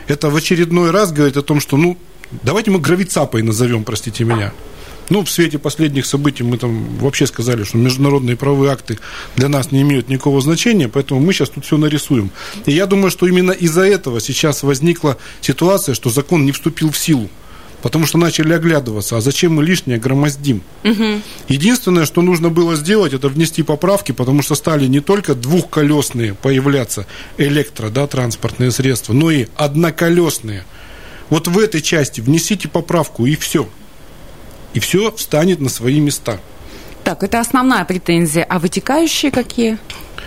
это 0.09 0.29
в 0.29 0.37
очередной 0.37 0.91
раз 0.91 1.13
говорит 1.13 1.37
о 1.39 1.43
том, 1.43 1.61
что, 1.61 1.77
ну, 1.77 1.97
давайте 2.43 2.71
мы 2.71 2.79
гравицапой 2.79 3.43
назовем, 3.43 3.85
простите 3.85 4.25
меня. 4.25 4.53
Ну, 5.13 5.23
в 5.23 5.31
свете 5.31 5.59
последних 5.59 6.07
событий 6.07 6.43
мы 6.43 6.57
там 6.57 6.97
вообще 6.97 7.27
сказали, 7.27 7.65
что 7.65 7.77
международные 7.77 8.35
правовые 8.35 8.73
акты 8.73 8.99
для 9.37 9.51
нас 9.51 9.71
не 9.71 9.83
имеют 9.83 10.09
никакого 10.09 10.41
значения, 10.41 10.89
поэтому 10.89 11.21
мы 11.21 11.35
сейчас 11.35 11.51
тут 11.51 11.67
все 11.67 11.77
нарисуем. 11.77 12.31
И 12.65 12.73
я 12.73 12.87
думаю, 12.87 13.11
что 13.11 13.27
именно 13.27 13.51
из-за 13.51 13.83
этого 13.83 14.23
сейчас 14.23 14.63
возникла 14.63 15.19
ситуация, 15.43 15.95
что 15.95 16.09
закон 16.09 16.47
не 16.47 16.53
вступил 16.53 16.91
в 16.91 16.97
силу. 16.97 17.29
Потому 17.83 18.07
что 18.07 18.17
начали 18.17 18.55
оглядываться, 18.55 19.19
а 19.19 19.21
зачем 19.21 19.57
мы 19.57 19.65
лишнее 19.65 19.99
громоздим? 19.99 20.63
Угу. 20.83 21.21
Единственное, 21.49 22.07
что 22.07 22.23
нужно 22.23 22.49
было 22.49 22.75
сделать, 22.77 23.13
это 23.13 23.29
внести 23.29 23.63
поправки, 23.63 24.13
потому 24.13 24.41
что 24.41 24.55
стали 24.55 24.87
не 24.87 25.01
только 25.01 25.35
двухколесные 25.35 26.33
появляться 26.33 27.07
электро, 27.37 27.91
да, 27.91 28.07
транспортные 28.07 28.71
средства, 28.71 29.13
но 29.13 29.31
и 29.31 29.49
одноколесные. 29.57 30.65
Вот 31.29 31.49
в 31.49 31.59
этой 31.59 31.83
части 31.83 32.23
внесите 32.23 32.67
поправку 32.67 33.27
и 33.27 33.37
все 33.37 33.69
и 34.75 34.81
все 34.81 35.13
встанет 35.13 35.61
на 35.61 35.69
свои 35.69 36.01
места. 36.01 36.41
Так, 37.05 37.23
это 37.23 37.41
основная 37.41 37.85
претензия. 37.85 38.45
А 38.45 38.59
вытекающие 38.59 39.31
какие? 39.33 39.79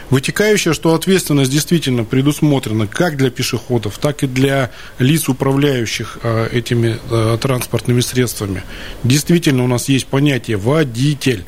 Вытекающее, 0.09 0.73
что 0.73 0.93
ответственность 0.93 1.49
действительно 1.49 2.03
предусмотрена 2.03 2.85
как 2.85 3.17
для 3.17 3.31
пешеходов, 3.31 3.97
так 3.97 4.23
и 4.23 4.27
для 4.27 4.71
лиц, 4.99 5.29
управляющих 5.29 6.19
э, 6.21 6.49
этими 6.51 6.97
э, 7.09 7.37
транспортными 7.41 8.01
средствами. 8.01 8.63
Действительно, 9.03 9.63
у 9.63 9.67
нас 9.67 9.89
есть 9.89 10.05
понятие 10.05 10.57
водитель. 10.57 11.45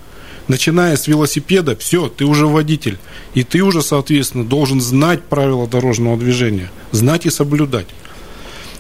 Начиная 0.48 0.96
с 0.96 1.08
велосипеда, 1.08 1.76
все, 1.76 2.08
ты 2.08 2.26
уже 2.26 2.48
водитель. 2.48 2.98
И 3.34 3.44
ты 3.44 3.62
уже, 3.62 3.82
соответственно, 3.82 4.46
должен 4.46 4.82
знать 4.82 5.22
правила 5.24 5.68
дорожного 5.68 6.18
движения, 6.18 6.72
знать 6.92 7.26
и 7.26 7.30
соблюдать. 7.30 7.88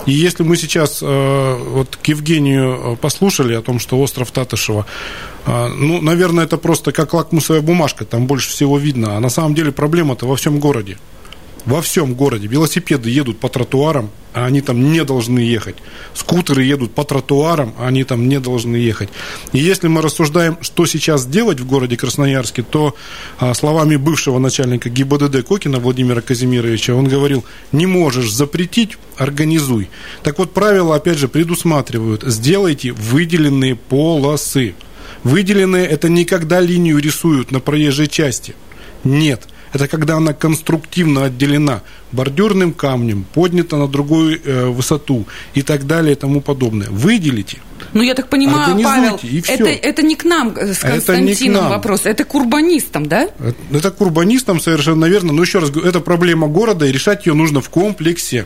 И 0.07 0.13
если 0.13 0.43
мы 0.43 0.55
сейчас 0.55 0.99
э, 1.01 1.57
вот 1.69 1.97
к 2.01 2.07
Евгению 2.07 2.93
э, 2.93 2.95
послушали 2.95 3.53
о 3.53 3.61
том, 3.61 3.77
что 3.77 3.99
остров 3.99 4.31
Татышева, 4.31 4.85
э, 5.45 5.67
ну, 5.67 6.01
наверное, 6.01 6.45
это 6.45 6.57
просто 6.57 6.93
как 6.93 7.13
лакмусовая 7.13 7.61
бумажка, 7.61 8.05
там 8.05 8.25
больше 8.25 8.49
всего 8.49 8.77
видно. 8.77 9.17
А 9.17 9.19
на 9.19 9.29
самом 9.29 9.53
деле 9.53 9.73
проблема-то 9.73 10.25
во 10.25 10.37
всем 10.37 10.59
городе. 10.59 10.97
Во 11.67 11.81
всем 11.81 12.15
городе. 12.15 12.47
Велосипеды 12.47 13.09
едут 13.09 13.39
по 13.39 13.49
тротуарам, 13.49 14.09
а 14.33 14.45
они 14.45 14.61
там 14.61 14.91
не 14.91 15.03
должны 15.03 15.39
ехать. 15.39 15.75
Скутеры 16.13 16.63
едут 16.63 16.93
по 16.93 17.03
тротуарам, 17.03 17.75
а 17.77 17.87
они 17.87 18.05
там 18.05 18.29
не 18.29 18.39
должны 18.39 18.77
ехать. 18.77 19.09
И 19.51 19.59
если 19.59 19.89
мы 19.89 20.01
рассуждаем, 20.01 20.57
что 20.61 20.85
сейчас 20.85 21.25
делать 21.25 21.59
в 21.59 21.67
городе 21.67 21.97
Красноярске, 21.97 22.63
то 22.63 22.95
а, 23.37 23.53
словами 23.53 23.97
бывшего 23.97 24.39
начальника 24.39 24.89
ГИБДД 24.89 25.45
Кокина 25.45 25.79
Владимира 25.79 26.21
Казимировича, 26.21 26.95
он 26.95 27.09
говорил, 27.09 27.43
не 27.73 27.85
можешь 27.85 28.31
запретить, 28.31 28.97
организуй. 29.17 29.89
Так 30.23 30.39
вот, 30.39 30.53
правила, 30.53 30.95
опять 30.95 31.17
же, 31.17 31.27
предусматривают, 31.27 32.23
сделайте 32.23 32.93
выделенные 32.93 33.75
полосы. 33.75 34.73
Выделенные– 35.23 35.85
это 35.87 36.07
не 36.07 36.23
когда 36.23 36.61
линию 36.61 36.99
рисуют 36.99 37.51
на 37.51 37.59
проезжей 37.59 38.07
части. 38.07 38.55
Нет– 39.03 39.49
это 39.77 39.87
когда 39.87 40.17
она 40.17 40.33
конструктивно 40.33 41.25
отделена 41.25 41.81
бордюрным 42.11 42.73
камнем, 42.73 43.25
поднята 43.33 43.77
на 43.77 43.87
другую 43.87 44.41
э, 44.43 44.65
высоту 44.65 45.25
и 45.53 45.61
так 45.61 45.85
далее 45.85 46.13
и 46.13 46.15
тому 46.15 46.41
подобное. 46.41 46.89
Выделите. 46.89 47.57
Ну, 47.93 48.01
я 48.01 48.13
так 48.13 48.29
понимаю, 48.29 48.79
Павел, 48.83 49.19
и 49.21 49.41
все. 49.41 49.53
это, 49.53 49.65
это 49.65 50.01
не 50.01 50.15
к 50.15 50.25
нам 50.25 50.55
э, 50.55 50.73
с 50.73 50.79
Константином 50.79 51.65
это 51.65 51.69
вопрос, 51.69 52.01
это 52.05 52.23
к 52.23 52.35
урбанистам, 52.35 53.07
да? 53.07 53.23
Это, 53.39 53.55
это 53.71 53.91
к 53.91 54.01
урбанистам 54.01 54.59
совершенно 54.59 55.05
верно. 55.05 55.33
Но 55.33 55.41
еще 55.41 55.59
раз 55.59 55.69
говорю, 55.69 55.89
это 55.89 55.99
проблема 55.99 56.47
города, 56.47 56.85
и 56.85 56.91
решать 56.91 57.25
ее 57.25 57.33
нужно 57.33 57.61
в 57.61 57.69
комплексе. 57.69 58.45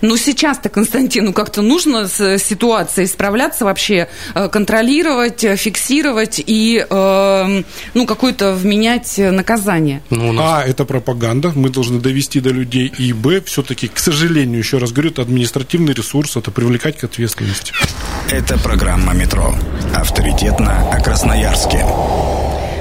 Ну, 0.00 0.16
сейчас-то 0.16 0.68
Константину 0.68 1.32
как-то 1.32 1.62
нужно 1.62 2.08
с 2.08 2.38
ситуацией 2.38 3.06
справляться 3.06 3.64
вообще, 3.64 4.08
э, 4.34 4.48
контролировать, 4.48 5.44
э, 5.44 5.56
фиксировать 5.56 6.42
и, 6.44 6.84
э, 6.88 7.62
ну, 7.94 8.06
какое-то 8.06 8.52
вменять 8.52 9.18
наказание. 9.18 10.02
Ну, 10.10 10.32
нас... 10.32 10.62
А, 10.62 10.64
это 10.64 10.84
пропаганда, 10.84 11.52
мы 11.54 11.70
должны 11.70 12.00
довести 12.00 12.40
до 12.40 12.50
людей. 12.50 12.92
И, 12.98 13.12
Б, 13.12 13.40
все-таки, 13.42 13.88
к 13.88 13.98
сожалению, 13.98 14.58
еще 14.58 14.78
раз 14.78 14.92
говорю, 14.92 15.10
это 15.10 15.22
административный 15.22 15.92
ресурс, 15.94 16.36
это 16.36 16.50
привлекать 16.50 16.98
к 16.98 17.04
ответственности. 17.04 17.72
Это 18.30 18.58
программа 18.68 19.14
«Метро». 19.14 19.54
Авторитетно 19.94 20.90
о 20.92 21.00
Красноярске. 21.00 21.86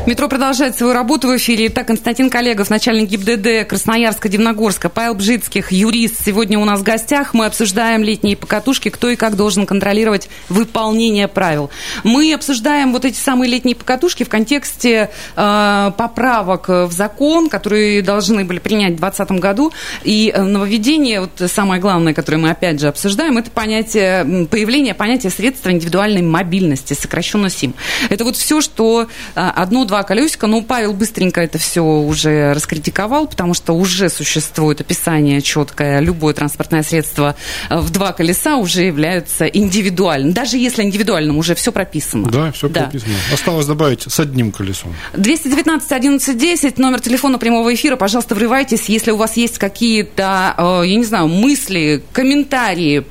Метро 0.07 0.29
продолжает 0.29 0.77
свою 0.77 0.93
работу 0.93 1.27
в 1.27 1.35
эфире. 1.35 1.67
Итак, 1.67 1.87
Константин 1.87 2.29
Коллегов, 2.29 2.69
начальник 2.69 3.09
ГИБДД 3.09 3.67
Красноярска, 3.67 4.29
Дивногорска, 4.29 4.87
Павел 4.87 5.15
Бжицких, 5.15 5.73
юрист. 5.73 6.23
Сегодня 6.25 6.57
у 6.59 6.63
нас 6.63 6.79
в 6.79 6.83
гостях. 6.83 7.33
Мы 7.33 7.45
обсуждаем 7.45 8.05
летние 8.05 8.37
покатушки, 8.37 8.87
кто 8.87 9.09
и 9.09 9.17
как 9.17 9.35
должен 9.35 9.65
контролировать 9.65 10.29
выполнение 10.47 11.27
правил. 11.27 11.71
Мы 12.05 12.33
обсуждаем 12.33 12.93
вот 12.93 13.03
эти 13.03 13.17
самые 13.17 13.51
летние 13.51 13.75
покатушки 13.75 14.23
в 14.23 14.29
контексте 14.29 15.09
э, 15.35 15.91
поправок 15.97 16.69
в 16.69 16.91
закон, 16.93 17.49
которые 17.49 18.01
должны 18.01 18.45
были 18.45 18.59
принять 18.59 18.93
в 18.93 18.99
2020 18.99 19.41
году. 19.41 19.73
И 20.05 20.31
э, 20.33 20.41
нововведение, 20.41 21.19
вот 21.19 21.51
самое 21.51 21.81
главное, 21.81 22.13
которое 22.13 22.37
мы 22.37 22.49
опять 22.49 22.79
же 22.79 22.87
обсуждаем, 22.87 23.37
это 23.39 23.51
понятие, 23.51 24.47
появление 24.49 24.93
понятия 24.93 25.31
средства 25.31 25.69
индивидуальной 25.69 26.21
мобильности, 26.21 26.93
сокращенно 26.93 27.49
СИМ. 27.49 27.73
Это 28.09 28.23
вот 28.23 28.37
все, 28.37 28.61
что 28.61 29.09
э, 29.35 29.51
одно-два 29.53 29.97
два 29.98 30.04
колесика. 30.04 30.46
Ну, 30.46 30.62
Павел 30.62 30.94
быстренько 30.94 31.42
это 31.42 31.58
все 31.58 31.82
уже 31.82 32.54
раскритиковал, 32.54 33.25
потому 33.27 33.56
что 33.56 33.74
уже 33.74 34.10
существует 34.10 34.80
описание 34.80 35.42
четкое. 35.42 36.01
Любое 36.01 36.36
транспортное 36.36 36.84
средство 36.84 37.36
э, 37.72 37.80
в 37.80 37.89
два 37.89 38.13
колеса 38.13 38.58
уже 38.58 38.84
является 38.84 39.46
индивидуальным. 39.46 40.34
Даже 40.34 40.58
если 40.58 40.84
индивидуальным, 40.84 41.39
уже 41.39 41.56
все 41.56 41.72
прописано. 41.72 42.30
Да, 42.30 42.51
все 42.51 42.70
да. 42.70 42.82
прописано. 42.82 43.16
Осталось 43.34 43.66
добавить 43.66 44.04
с 44.04 44.20
одним 44.20 44.51
колесом. 44.51 44.94
219 45.16 45.92
11 45.92 46.38
10, 46.38 46.77
номер 46.77 47.00
телефона 47.00 47.39
прямого 47.39 47.74
эфира. 47.74 47.96
Пожалуйста, 47.96 48.36
врывайтесь, 48.36 48.89
если 48.89 49.10
у 49.10 49.18
вас 49.18 49.36
есть 49.36 49.58
какие-то, 49.58 50.54
э, 50.58 50.82
я 50.86 50.96
не 50.96 51.06
знаю, 51.06 51.27
мысли, 51.27 52.04
комментарии, 52.13 53.04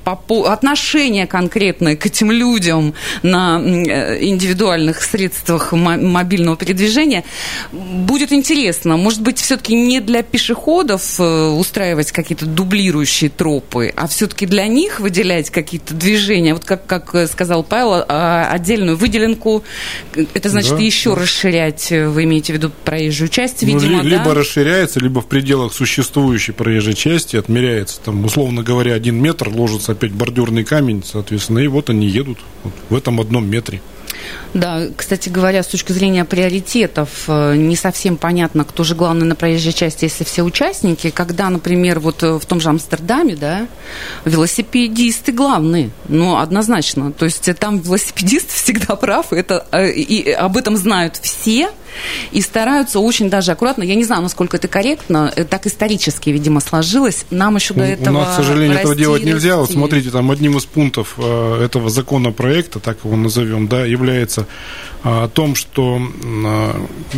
отношения 0.48 1.26
конкретные 1.26 1.96
к 1.96 2.06
этим 2.06 2.30
людям 2.30 2.94
на 3.24 3.60
э, 3.60 4.24
индивидуальных 4.24 5.02
средствах 5.02 5.72
мобильного 5.72 6.56
передвижения 6.56 6.75
передвижения. 6.76 7.24
Будет 7.72 8.32
интересно, 8.32 8.96
может 8.96 9.22
быть, 9.22 9.38
все-таки 9.38 9.74
не 9.74 10.00
для 10.00 10.22
пешеходов 10.22 11.18
э, 11.18 11.48
устраивать 11.48 12.12
какие-то 12.12 12.46
дублирующие 12.46 13.30
тропы, 13.30 13.92
а 13.96 14.06
все-таки 14.06 14.46
для 14.46 14.66
них 14.66 15.00
выделять 15.00 15.50
какие-то 15.50 15.94
движения. 15.94 16.54
Вот 16.54 16.64
как, 16.64 16.86
как 16.86 17.14
э, 17.14 17.26
сказал 17.26 17.62
Павел, 17.62 18.04
а, 18.08 18.48
отдельную 18.50 18.96
выделенку, 18.96 19.64
это 20.34 20.48
значит 20.48 20.76
да, 20.76 20.82
еще 20.82 21.14
да. 21.14 21.22
расширять, 21.22 21.90
э, 21.90 22.08
вы 22.08 22.24
имеете 22.24 22.52
в 22.52 22.56
виду 22.56 22.70
проезжую 22.84 23.28
часть, 23.28 23.62
ну, 23.62 23.68
видимо, 23.68 24.02
ну, 24.02 24.08
Либо 24.08 24.24
да? 24.24 24.34
расширяется, 24.34 25.00
либо 25.00 25.20
в 25.20 25.26
пределах 25.26 25.72
существующей 25.72 26.52
проезжей 26.52 26.94
части 26.94 27.36
отмеряется, 27.36 28.00
там, 28.04 28.24
условно 28.24 28.62
говоря, 28.62 28.94
один 28.94 29.16
метр, 29.16 29.48
ложится 29.48 29.92
опять 29.92 30.12
бордюрный 30.12 30.64
камень, 30.64 31.02
соответственно, 31.04 31.60
и 31.60 31.66
вот 31.66 31.90
они 31.90 32.06
едут 32.06 32.38
вот 32.62 32.72
в 32.90 32.94
этом 32.94 33.20
одном 33.20 33.48
метре. 33.48 33.80
Да, 34.54 34.86
кстати 34.96 35.28
говоря, 35.28 35.62
с 35.62 35.66
точки 35.66 35.92
зрения 35.92 36.24
приоритетов, 36.24 37.24
э, 37.28 37.56
не 37.56 37.76
совсем 37.76 38.16
понятно, 38.16 38.64
кто 38.64 38.84
же 38.84 38.94
главный 38.94 39.26
на 39.26 39.34
проезжей 39.34 39.72
части, 39.72 40.04
если 40.04 40.24
все 40.24 40.42
участники. 40.42 41.10
Когда, 41.10 41.50
например, 41.50 42.00
вот 42.00 42.22
э, 42.22 42.38
в 42.38 42.46
том 42.46 42.60
же 42.60 42.70
Амстердаме, 42.70 43.36
да, 43.36 43.66
велосипедисты 44.24 45.32
главные, 45.32 45.90
ну, 46.08 46.38
однозначно. 46.38 47.12
То 47.12 47.26
есть 47.26 47.48
там 47.58 47.78
велосипедист 47.80 48.50
всегда 48.54 48.96
прав, 48.96 49.32
это, 49.32 49.66
э, 49.72 49.90
и 49.90 50.30
об 50.30 50.56
этом 50.56 50.76
знают 50.76 51.16
все, 51.16 51.70
и 52.32 52.40
стараются 52.40 53.00
очень 53.00 53.30
даже 53.30 53.52
аккуратно. 53.52 53.82
Я 53.82 53.94
не 53.94 54.04
знаю, 54.04 54.22
насколько 54.22 54.56
это 54.56 54.68
корректно, 54.68 55.32
так 55.48 55.66
исторически, 55.66 56.30
видимо, 56.30 56.60
сложилось. 56.60 57.26
Нам 57.30 57.56
еще 57.56 57.74
до 57.74 57.84
этого 57.84 58.16
У 58.16 58.20
нас, 58.20 58.34
к 58.34 58.36
сожалению, 58.36 58.78
этого 58.78 58.94
делать 58.94 59.24
нельзя. 59.24 59.56
Расти. 59.56 59.60
Вот 59.60 59.70
смотрите, 59.72 60.10
там 60.10 60.30
одним 60.30 60.56
из 60.56 60.64
пунктов 60.64 61.18
этого 61.18 61.90
законопроекта, 61.90 62.80
так 62.80 62.98
его 63.04 63.16
назовем, 63.16 63.68
да, 63.68 63.84
является 63.84 64.46
а, 65.02 65.24
о 65.24 65.28
том, 65.28 65.54
что 65.54 66.00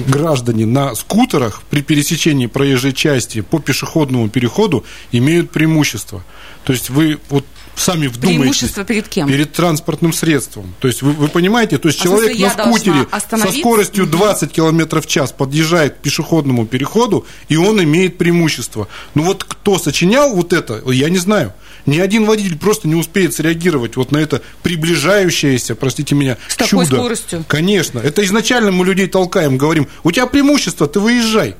граждане 0.07 0.67
на 0.67 0.95
скутерах 0.95 1.63
при 1.71 1.83
пересечении 1.83 2.47
проезжей 2.47 2.93
части 2.93 3.41
по 3.41 3.59
пешеходному 3.61 4.29
переходу 4.29 4.85
имеют 5.13 5.51
преимущество. 5.51 6.23
То 6.65 6.73
есть 6.73 6.91
вы 6.91 7.19
вот 7.31 7.45
сами 7.81 8.07
вдумаетесь. 8.07 8.41
Преимущество 8.41 8.85
перед 8.85 9.09
кем? 9.09 9.29
Перед 9.29 9.53
транспортным 9.53 10.13
средством. 10.13 10.75
То 10.81 10.89
есть 10.89 11.03
вы, 11.03 11.13
вы 11.13 11.29
понимаете, 11.29 11.79
то 11.79 11.89
есть 11.89 12.01
а 12.01 12.05
человек 12.05 12.39
на 12.39 12.51
скутере 12.51 13.07
со 13.11 13.53
скоростью 13.53 14.07
20 14.07 14.53
км 14.53 15.01
в 15.01 15.07
час 15.07 15.33
подъезжает 15.33 15.95
к 15.95 15.97
пешеходному 15.99 16.67
переходу, 16.67 17.27
и 17.49 17.57
он 17.57 17.83
имеет 17.83 18.19
преимущество. 18.19 18.89
Ну 19.15 19.23
вот 19.23 19.45
кто 19.45 19.79
сочинял 19.79 20.35
вот 20.35 20.53
это, 20.53 20.83
я 20.91 21.09
не 21.09 21.19
знаю. 21.19 21.53
Ни 21.87 21.99
один 21.99 22.27
водитель 22.27 22.59
просто 22.59 22.87
не 22.87 22.95
успеет 22.95 23.35
среагировать 23.35 23.97
вот 23.97 24.13
на 24.13 24.19
это 24.19 24.43
приближающееся, 24.63 25.75
простите 25.75 26.15
меня, 26.15 26.37
С 26.49 26.53
чудо. 26.53 26.69
такой 26.69 26.87
скоростью. 26.87 27.45
Конечно. 27.49 27.99
Это 27.99 28.23
изначально 28.25 28.73
мы 28.73 28.85
людей 28.85 29.07
толкаем, 29.07 29.57
говорим, 29.57 29.89
у 30.03 30.13
тебя 30.13 30.27
преимущество, 30.27 30.87
ты 30.87 31.01
выезжай. 31.01 31.57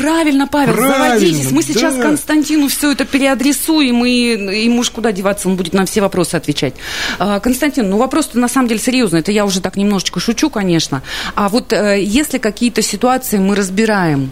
Правильно, 0.00 0.46
Павел, 0.46 0.74
Правильно, 0.74 1.08
заводитесь. 1.08 1.50
Мы 1.50 1.62
сейчас 1.62 1.96
да. 1.96 2.02
Константину 2.02 2.68
все 2.68 2.92
это 2.92 3.04
переадресуем, 3.04 4.04
и 4.04 4.10
ему 4.64 4.80
уж 4.80 4.90
куда 4.90 5.10
деваться, 5.10 5.48
он 5.48 5.56
будет 5.56 5.72
на 5.72 5.84
все 5.86 6.00
вопросы 6.00 6.36
отвечать. 6.36 6.74
А, 7.18 7.40
Константин, 7.40 7.90
ну 7.90 7.98
вопрос-то 7.98 8.38
на 8.38 8.48
самом 8.48 8.68
деле 8.68 8.80
серьезный. 8.80 9.20
Это 9.20 9.32
я 9.32 9.44
уже 9.44 9.60
так 9.60 9.76
немножечко 9.76 10.20
шучу, 10.20 10.50
конечно. 10.50 11.02
А 11.34 11.48
вот 11.48 11.72
э, 11.72 12.00
если 12.00 12.38
какие-то 12.38 12.80
ситуации 12.80 13.38
мы 13.38 13.56
разбираем, 13.56 14.30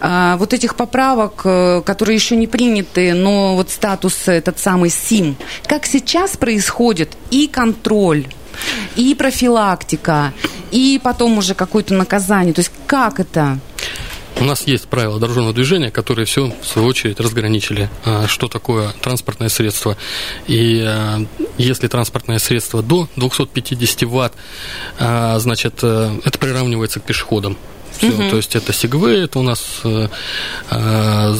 а, 0.00 0.36
вот 0.38 0.54
этих 0.54 0.76
поправок, 0.76 1.42
э, 1.44 1.82
которые 1.84 2.14
еще 2.14 2.36
не 2.36 2.46
приняты, 2.46 3.12
но 3.12 3.56
вот 3.56 3.70
статус 3.70 4.28
этот 4.28 4.58
самый 4.58 4.88
СИМ, 4.88 5.36
как 5.66 5.84
сейчас 5.84 6.36
происходит 6.38 7.10
и 7.30 7.48
контроль, 7.48 8.26
и 8.96 9.14
профилактика, 9.14 10.32
и 10.70 10.98
потом 11.02 11.38
уже 11.38 11.54
какое-то 11.54 11.94
наказание. 11.94 12.54
То 12.54 12.60
есть 12.60 12.72
как 12.86 13.20
это? 13.20 13.58
У 14.40 14.44
нас 14.44 14.66
есть 14.66 14.88
правила 14.88 15.20
дорожного 15.20 15.52
движения, 15.52 15.90
которые 15.90 16.26
все, 16.26 16.52
в 16.60 16.66
свою 16.66 16.88
очередь, 16.88 17.20
разграничили, 17.20 17.88
а, 18.04 18.26
что 18.26 18.48
такое 18.48 18.92
транспортное 19.00 19.48
средство. 19.48 19.96
И 20.46 20.82
а, 20.84 21.24
если 21.58 21.86
транспортное 21.86 22.38
средство 22.38 22.82
до 22.82 23.08
250 23.16 24.02
ватт, 24.04 24.34
а, 24.98 25.38
значит, 25.38 25.80
э, 25.82 26.18
это 26.24 26.38
приравнивается 26.38 27.00
к 27.00 27.04
пешеходам 27.04 27.56
все. 27.96 28.10
Угу. 28.10 28.30
То 28.30 28.36
есть 28.36 28.56
это 28.56 28.72
сегвей, 28.72 29.24
это 29.24 29.38
у 29.38 29.42
нас 29.42 29.80
э, 29.84 30.08
э, 30.70 31.34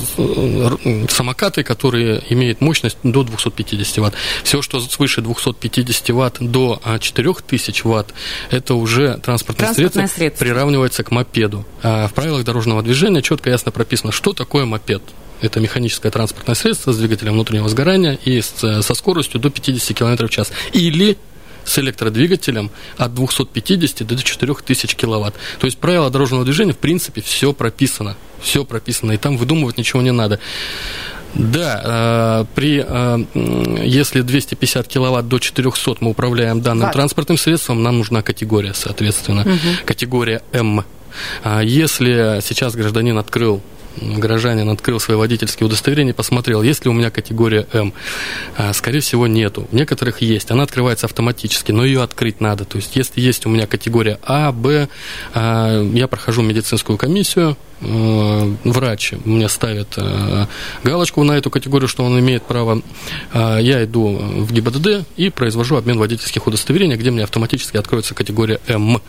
самокаты, 1.08 1.62
которые 1.62 2.22
имеют 2.28 2.60
мощность 2.60 2.98
до 3.02 3.22
250 3.22 3.98
ватт. 3.98 4.14
Все, 4.42 4.62
что 4.62 4.80
свыше 4.80 5.20
250 5.20 6.10
ватт 6.10 6.36
до 6.40 6.80
4000 7.00 7.82
ватт, 7.84 8.14
это 8.50 8.74
уже 8.74 9.18
транспортное, 9.18 9.66
транспортное 9.66 10.06
средство, 10.06 10.18
средство, 10.18 10.44
приравнивается 10.44 11.04
к 11.04 11.10
мопеду. 11.10 11.64
А 11.82 12.08
в 12.08 12.14
правилах 12.14 12.44
дорожного 12.44 12.82
движения 12.82 13.22
четко 13.22 13.50
и 13.50 13.52
ясно 13.52 13.72
прописано, 13.72 14.12
что 14.12 14.32
такое 14.32 14.64
мопед. 14.64 15.02
Это 15.40 15.58
механическое 15.58 16.10
транспортное 16.10 16.54
средство 16.54 16.92
с 16.92 16.98
двигателем 16.98 17.32
внутреннего 17.32 17.68
сгорания 17.68 18.16
и 18.24 18.40
с, 18.40 18.82
со 18.82 18.94
скоростью 18.94 19.40
до 19.40 19.50
50 19.50 19.96
км 19.96 20.26
в 20.26 20.30
час. 20.30 20.52
Или 20.72 21.18
с 21.64 21.78
электродвигателем 21.78 22.70
от 22.96 23.14
250 23.14 24.06
до 24.06 24.22
4000 24.22 24.96
киловатт. 24.96 25.34
То 25.58 25.66
есть 25.66 25.78
правила 25.78 26.10
дорожного 26.10 26.44
движения, 26.44 26.72
в 26.72 26.78
принципе, 26.78 27.20
все 27.20 27.52
прописано. 27.52 28.16
Все 28.40 28.64
прописано, 28.64 29.12
и 29.12 29.16
там 29.16 29.36
выдумывать 29.36 29.78
ничего 29.78 30.02
не 30.02 30.12
надо. 30.12 30.40
Да, 31.34 32.42
э, 32.42 32.44
при, 32.54 32.84
э, 32.86 33.84
если 33.84 34.20
250 34.20 34.86
киловатт 34.86 35.28
до 35.28 35.38
400 35.38 35.96
мы 36.00 36.10
управляем 36.10 36.60
данным 36.60 36.86
Ват. 36.86 36.92
транспортным 36.92 37.38
средством, 37.38 37.82
нам 37.82 37.98
нужна 37.98 38.22
категория, 38.22 38.74
соответственно, 38.74 39.42
угу. 39.42 39.58
категория 39.86 40.42
М. 40.52 40.84
А 41.42 41.62
если 41.62 42.40
сейчас 42.42 42.74
гражданин 42.74 43.16
открыл 43.16 43.62
горожанин 44.00 44.68
открыл 44.68 45.00
свои 45.00 45.16
водительские 45.16 45.66
удостоверения, 45.66 46.14
посмотрел, 46.14 46.62
есть 46.62 46.84
ли 46.84 46.90
у 46.90 46.92
меня 46.92 47.10
категория 47.10 47.66
М. 47.72 47.92
А, 48.56 48.72
скорее 48.72 49.00
всего, 49.00 49.26
нету. 49.26 49.68
В 49.70 49.74
некоторых 49.74 50.22
есть. 50.22 50.50
Она 50.50 50.64
открывается 50.64 51.06
автоматически, 51.06 51.72
но 51.72 51.84
ее 51.84 52.02
открыть 52.02 52.40
надо. 52.40 52.64
То 52.64 52.76
есть, 52.76 52.96
если 52.96 53.20
есть 53.20 53.46
у 53.46 53.48
меня 53.48 53.66
категория 53.66 54.18
А, 54.22 54.52
Б, 54.52 54.88
а, 55.34 55.82
я 55.92 56.08
прохожу 56.08 56.42
медицинскую 56.42 56.98
комиссию, 56.98 57.56
врач 57.82 59.12
мне 59.24 59.48
ставит 59.48 59.94
э, 59.96 60.46
галочку 60.84 61.24
на 61.24 61.32
эту 61.32 61.50
категорию, 61.50 61.88
что 61.88 62.04
он 62.04 62.18
имеет 62.20 62.44
право, 62.44 62.82
э, 63.32 63.58
я 63.60 63.84
иду 63.84 64.16
в 64.16 64.52
ГИБДД 64.52 65.06
и 65.16 65.30
произвожу 65.30 65.76
обмен 65.76 65.98
водительских 65.98 66.46
удостоверений, 66.46 66.96
где 66.96 67.10
мне 67.10 67.24
автоматически 67.24 67.76
откроется 67.76 68.14
категория 68.14 68.60
М. 68.68 69.00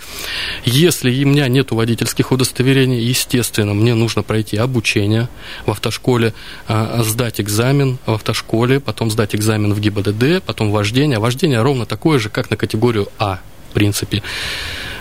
Если 0.65 1.23
у 1.23 1.27
меня 1.27 1.47
нет 1.47 1.71
водительских 1.71 2.31
удостоверений, 2.31 2.99
естественно, 2.99 3.73
мне 3.73 3.93
нужно 3.93 4.23
пройти 4.23 4.57
обучение 4.57 5.29
в 5.65 5.71
автошколе, 5.71 6.33
сдать 6.67 7.39
экзамен 7.39 7.97
в 8.05 8.13
автошколе, 8.13 8.79
потом 8.79 9.11
сдать 9.11 9.35
экзамен 9.35 9.73
в 9.73 9.79
ГИБДД, 9.79 10.43
потом 10.43 10.71
вождение. 10.71 11.19
Вождение 11.19 11.61
ровно 11.61 11.85
такое 11.85 12.19
же, 12.19 12.29
как 12.29 12.49
на 12.49 12.57
категорию 12.57 13.07
А, 13.19 13.39
в 13.69 13.73
принципе. 13.73 14.23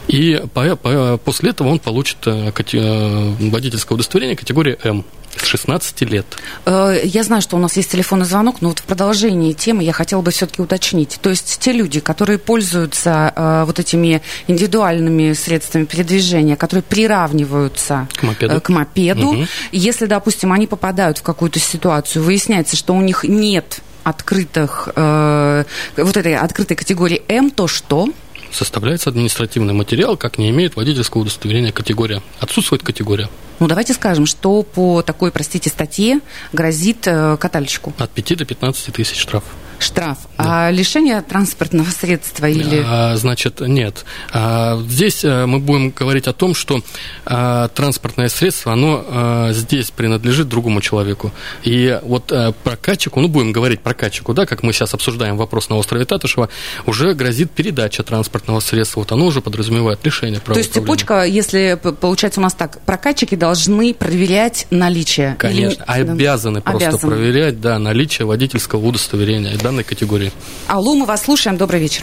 И 0.08 0.42
по, 0.52 0.76
по, 0.76 1.18
после 1.18 1.50
этого 1.50 1.68
он 1.68 1.78
получит 1.78 2.18
э, 2.26 2.52
э, 2.72 3.34
водительское 3.38 3.94
удостоверение 3.94 4.36
категории 4.36 4.78
М 4.82 5.04
с 5.36 5.46
16 5.46 6.02
лет. 6.02 6.26
Э, 6.66 7.00
я 7.04 7.22
знаю, 7.22 7.40
что 7.40 7.56
у 7.56 7.58
нас 7.58 7.76
есть 7.76 7.90
телефонный 7.90 8.26
звонок, 8.26 8.60
но 8.60 8.70
вот 8.70 8.80
в 8.80 8.82
продолжении 8.82 9.52
темы 9.52 9.84
я 9.84 9.92
хотела 9.92 10.20
бы 10.20 10.30
все-таки 10.30 10.60
уточнить. 10.60 11.18
То 11.22 11.30
есть 11.30 11.58
те 11.60 11.72
люди, 11.72 12.00
которые 12.00 12.38
пользуются 12.38 13.64
вот 13.66 13.78
этими 13.78 14.22
индивидуальными 14.46 15.32
средствами 15.32 15.84
передвижения, 15.84 16.56
которые 16.56 16.82
приравниваются 16.82 18.08
к 18.14 18.22
мопеду, 18.22 18.60
к 18.60 18.68
мопеду 18.68 19.28
угу. 19.28 19.46
если, 19.70 20.06
допустим, 20.06 20.52
они 20.52 20.66
попадают 20.66 21.18
в 21.18 21.22
какую-то 21.22 21.58
ситуацию, 21.58 22.22
выясняется, 22.22 22.76
что 22.76 22.94
у 22.94 23.00
них 23.00 23.24
нет 23.24 23.80
открытых, 24.04 24.88
э, 24.94 25.64
вот 25.96 26.16
этой 26.16 26.36
открытой 26.36 26.76
категории 26.76 27.22
М, 27.28 27.50
то 27.50 27.68
что? 27.68 28.08
Составляется 28.52 29.10
административный 29.10 29.74
материал, 29.74 30.16
как 30.16 30.38
не 30.38 30.50
имеет 30.50 30.76
водительского 30.76 31.22
удостоверения 31.22 31.72
категория. 31.72 32.22
Отсутствует 32.40 32.82
категория. 32.82 33.28
Ну, 33.58 33.68
давайте 33.68 33.94
скажем, 33.94 34.26
что 34.26 34.62
по 34.62 35.02
такой, 35.02 35.30
простите, 35.30 35.70
статье 35.70 36.20
грозит 36.52 37.06
э, 37.06 37.36
катальщику. 37.36 37.92
От 37.98 38.10
5 38.10 38.38
до 38.38 38.44
15 38.44 38.94
тысяч 38.94 39.18
штраф 39.18 39.44
штраф. 39.82 40.18
Да. 40.38 40.66
А 40.66 40.70
лишение 40.70 41.20
транспортного 41.22 41.90
средства 41.90 42.46
или... 42.46 42.82
А, 42.86 43.16
значит, 43.16 43.60
нет. 43.60 44.04
А, 44.32 44.80
здесь 44.88 45.24
а, 45.24 45.46
мы 45.46 45.58
будем 45.58 45.90
говорить 45.90 46.26
о 46.28 46.32
том, 46.32 46.54
что 46.54 46.80
а, 47.24 47.68
транспортное 47.68 48.28
средство, 48.28 48.72
оно 48.72 49.04
а, 49.06 49.52
здесь 49.52 49.90
принадлежит 49.90 50.48
другому 50.48 50.80
человеку. 50.80 51.32
И 51.62 51.98
вот 52.02 52.30
а, 52.32 52.52
прокатчику, 52.52 53.20
ну, 53.20 53.28
будем 53.28 53.52
говорить 53.52 53.80
прокатчику, 53.80 54.34
да, 54.34 54.46
как 54.46 54.62
мы 54.62 54.72
сейчас 54.72 54.94
обсуждаем 54.94 55.36
вопрос 55.36 55.68
на 55.68 55.76
острове 55.76 56.04
Татышева, 56.04 56.48
уже 56.86 57.14
грозит 57.14 57.50
передача 57.50 58.02
транспортного 58.02 58.60
средства. 58.60 59.00
Вот 59.00 59.12
оно 59.12 59.26
уже 59.26 59.40
подразумевает 59.40 60.04
лишение 60.04 60.40
права 60.40 60.54
То 60.54 60.60
есть 60.60 60.72
цепочка, 60.72 61.24
если 61.24 61.78
получается 62.00 62.40
у 62.40 62.42
нас 62.42 62.54
так, 62.54 62.80
прокатчики 62.82 63.34
должны 63.34 63.94
проверять 63.94 64.66
наличие? 64.70 65.36
Конечно, 65.38 65.84
или... 65.84 66.08
обязаны 66.08 66.60
просто 66.60 66.88
обязаны. 66.88 67.12
проверять, 67.12 67.60
да, 67.60 67.78
наличие 67.78 68.26
водительского 68.26 68.86
удостоверения. 68.86 69.56
Да, 69.62 69.71
данной 69.72 69.84
категории. 69.84 70.32
Алло, 70.68 70.94
мы 70.94 71.06
вас 71.06 71.22
слушаем. 71.22 71.56
Добрый 71.56 71.80
вечер. 71.80 72.02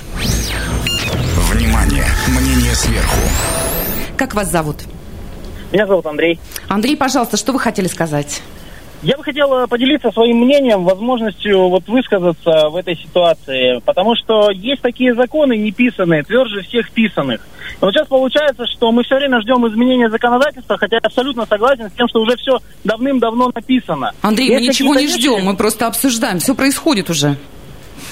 Внимание! 1.51 2.05
Мнение 2.27 2.73
сверху. 2.73 3.19
Как 4.17 4.33
вас 4.33 4.51
зовут? 4.51 4.77
Меня 5.71 5.85
зовут 5.85 6.05
Андрей. 6.07 6.39
Андрей, 6.67 6.97
пожалуйста, 6.97 7.37
что 7.37 7.53
вы 7.53 7.59
хотели 7.59 7.87
сказать? 7.87 8.41
Я 9.01 9.15
бы 9.15 9.23
хотел 9.23 9.53
э, 9.53 9.67
поделиться 9.67 10.11
своим 10.11 10.39
мнением, 10.39 10.83
возможностью 10.83 11.69
вот 11.69 11.87
высказаться 11.87 12.69
в 12.69 12.75
этой 12.75 12.97
ситуации, 12.97 13.79
потому 13.85 14.13
что 14.15 14.51
есть 14.51 14.81
такие 14.81 15.15
законы 15.15 15.55
неписанные, 15.55 16.23
тверже 16.23 16.63
всех 16.63 16.91
писанных. 16.91 17.39
И 17.75 17.77
вот 17.79 17.93
сейчас 17.93 18.07
получается, 18.07 18.65
что 18.67 18.91
мы 18.91 19.03
все 19.03 19.15
время 19.15 19.39
ждем 19.41 19.65
изменения 19.69 20.09
законодательства, 20.09 20.77
хотя 20.77 20.97
я 20.97 21.01
абсолютно 21.01 21.45
согласен 21.45 21.89
с 21.89 21.93
тем, 21.93 22.09
что 22.09 22.19
уже 22.19 22.35
все 22.35 22.59
давным-давно 22.83 23.51
написано. 23.55 24.11
Андрей, 24.21 24.49
есть 24.49 24.61
мы 24.61 24.67
ничего 24.67 24.95
не 24.95 25.07
ждем, 25.07 25.35
вещи... 25.35 25.45
мы 25.45 25.55
просто 25.55 25.87
обсуждаем, 25.87 26.39
все 26.39 26.53
происходит 26.53 27.09
уже. 27.09 27.37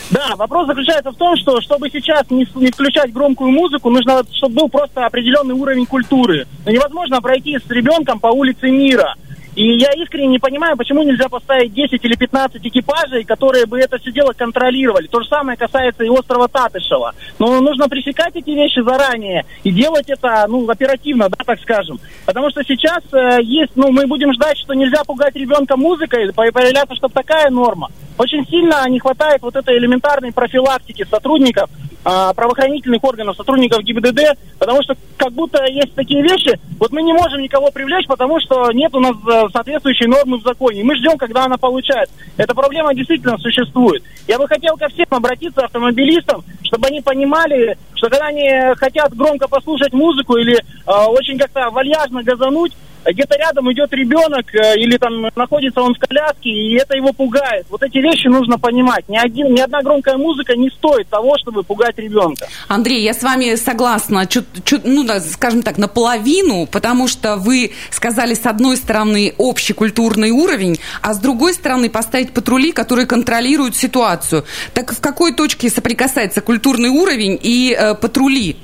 Да, 0.10 0.36
вопрос 0.38 0.68
заключается 0.68 1.12
в 1.12 1.16
том, 1.16 1.36
что 1.36 1.60
чтобы 1.62 1.90
сейчас 1.90 2.30
не, 2.30 2.48
не 2.56 2.72
включать 2.72 3.12
громкую 3.12 3.52
музыку, 3.52 3.90
нужно, 3.90 4.24
чтобы 4.32 4.56
был 4.56 4.70
просто 4.70 5.06
определенный 5.06 5.54
уровень 5.54 5.86
культуры. 5.86 6.48
Но 6.66 6.72
невозможно 6.72 7.22
пройти 7.22 7.58
с 7.58 7.70
ребенком 7.70 8.20
по 8.20 8.28
улице 8.28 8.70
мира– 8.70 9.16
и 9.58 9.76
я 9.76 9.90
искренне 9.98 10.28
не 10.28 10.38
понимаю, 10.38 10.78
почему 10.78 11.02
нельзя 11.02 11.28
поставить 11.30 11.74
10 11.74 12.06
или 12.06 12.16
15 12.16 12.64
экипажей, 12.64 13.24
которые 13.24 13.66
бы 13.66 13.80
это 13.80 13.98
все 13.98 14.12
дело 14.12 14.32
контролировали. 14.34 15.08
То 15.08 15.20
же 15.20 15.28
самое 15.28 15.58
касается 15.58 16.04
и 16.04 16.10
острова 16.10 16.48
Татышева. 16.48 17.16
Но 17.40 17.60
нужно 17.60 17.90
пресекать 17.90 18.36
эти 18.36 18.52
вещи 18.52 18.84
заранее 18.84 19.46
и 19.64 19.72
делать 19.72 20.12
это, 20.12 20.46
ну, 20.48 20.70
оперативно, 20.70 21.28
да, 21.30 21.38
так 21.44 21.60
скажем. 21.62 22.00
Потому 22.28 22.52
что 22.52 22.64
сейчас 22.64 23.02
э, 23.12 23.40
есть, 23.42 23.72
ну, 23.76 23.92
мы 23.92 24.06
будем 24.06 24.32
ждать, 24.32 24.60
что 24.60 24.76
нельзя 24.76 25.04
пугать 25.04 25.36
ребенка 25.36 25.76
музыкой, 25.76 26.32
появляется, 26.34 26.96
чтобы 26.96 27.16
такая 27.16 27.50
норма. 27.50 27.90
Очень 28.20 28.46
сильно 28.46 28.88
не 28.88 29.00
хватает 29.00 29.42
вот 29.42 29.56
этой 29.56 29.76
элементарной 29.80 30.32
профилактики 30.32 31.04
сотрудников, 31.10 31.68
а, 32.10 32.34
правоохранительных 32.34 33.04
органов, 33.04 33.36
сотрудников 33.36 33.84
ГИБДД, 33.84 34.38
потому 34.60 34.82
что 34.82 34.96
как 35.18 35.34
будто 35.34 35.62
есть 35.66 35.94
такие 35.94 36.24
вещи, 36.24 36.58
вот 36.80 36.94
мы 36.94 37.02
не 37.02 37.12
можем 37.12 37.42
никого 37.42 37.70
привлечь, 37.70 38.08
потому 38.08 38.40
что 38.40 38.72
нет 38.72 38.96
у 38.96 39.02
нас 39.02 39.14
э, 39.30 39.44
соответствующей 39.52 40.08
нормы 40.08 40.38
в 40.38 40.44
законе. 40.44 40.86
Мы 40.86 40.96
ждем, 40.96 41.18
когда 41.18 41.44
она 41.44 41.58
получается. 41.58 42.16
Эта 42.38 42.56
проблема 42.56 42.94
действительно 42.96 43.38
существует. 43.40 44.04
Я 44.26 44.38
бы 44.38 44.48
хотел 44.48 44.78
ко 44.78 44.88
всем 44.88 45.08
обратиться, 45.10 45.66
автомобилистам, 45.66 46.46
чтобы 46.64 46.88
они 46.88 47.02
понимали, 47.02 47.78
что 47.96 48.10
когда 48.10 48.28
они 48.28 48.50
хотят 48.78 49.14
громко 49.14 49.50
послушать 49.50 49.92
музыку 49.92 50.38
или 50.38 50.56
э, 50.56 50.92
очень 51.10 51.38
как-то 51.38 51.70
вальяжно 51.72 52.24
газануть, 52.24 52.72
где-то 53.06 53.38
рядом 53.38 53.72
идет 53.72 53.94
ребенок 53.94 54.54
э, 54.54 54.76
или 54.78 54.98
там 54.98 55.22
находится 55.36 55.82
он 55.82 55.94
в 55.94 56.00
коляске, 56.00 56.50
и 56.50 56.76
это 56.76 56.96
его 56.96 57.14
пугает. 57.14 57.66
Вот 57.70 57.84
эти 57.84 57.98
вещи 57.98 58.28
нужно 58.28 58.58
понимать. 58.58 59.08
Ни, 59.08 59.18
один, 59.18 59.54
ни 59.54 59.60
одна 59.60 59.82
громкая 59.82 60.18
музыка 60.18 60.56
не 60.56 60.70
стоит 60.70 61.08
того, 61.10 61.36
чтобы 61.40 61.64
пугать 61.64 61.98
ребенка. 61.98 62.48
Андрей, 62.68 63.04
я 63.04 63.14
с 63.14 63.24
вами 63.24 63.56
согласна, 63.56 64.26
чуть, 64.26 64.46
чуть, 64.64 64.86
ну, 64.86 65.06
скажем 65.20 65.64
так, 65.64 65.78
наполовину, 65.78 66.68
потому 66.68 67.08
что 67.08 67.38
вы 67.38 67.72
сказали, 67.90 68.34
с 68.34 68.46
одной 68.46 68.78
стороны, 68.78 69.34
общий 69.38 69.74
культурный 69.74 70.32
уровень, 70.32 70.78
а 71.02 71.14
с 71.14 71.20
другой 71.20 71.54
стороны, 71.54 71.90
поставить 71.90 72.34
патрули, 72.34 72.72
которые 72.72 73.06
контролируют 73.06 73.76
ситуацию. 73.76 74.46
Так 74.74 74.94
в 74.94 75.00
какой 75.02 75.34
точке 75.34 75.70
соприкасается 75.70 76.42
культурный 76.42 76.90
уровень 76.90 77.40
и 77.42 77.76
э, 77.78 77.96
патрули? 77.96 78.58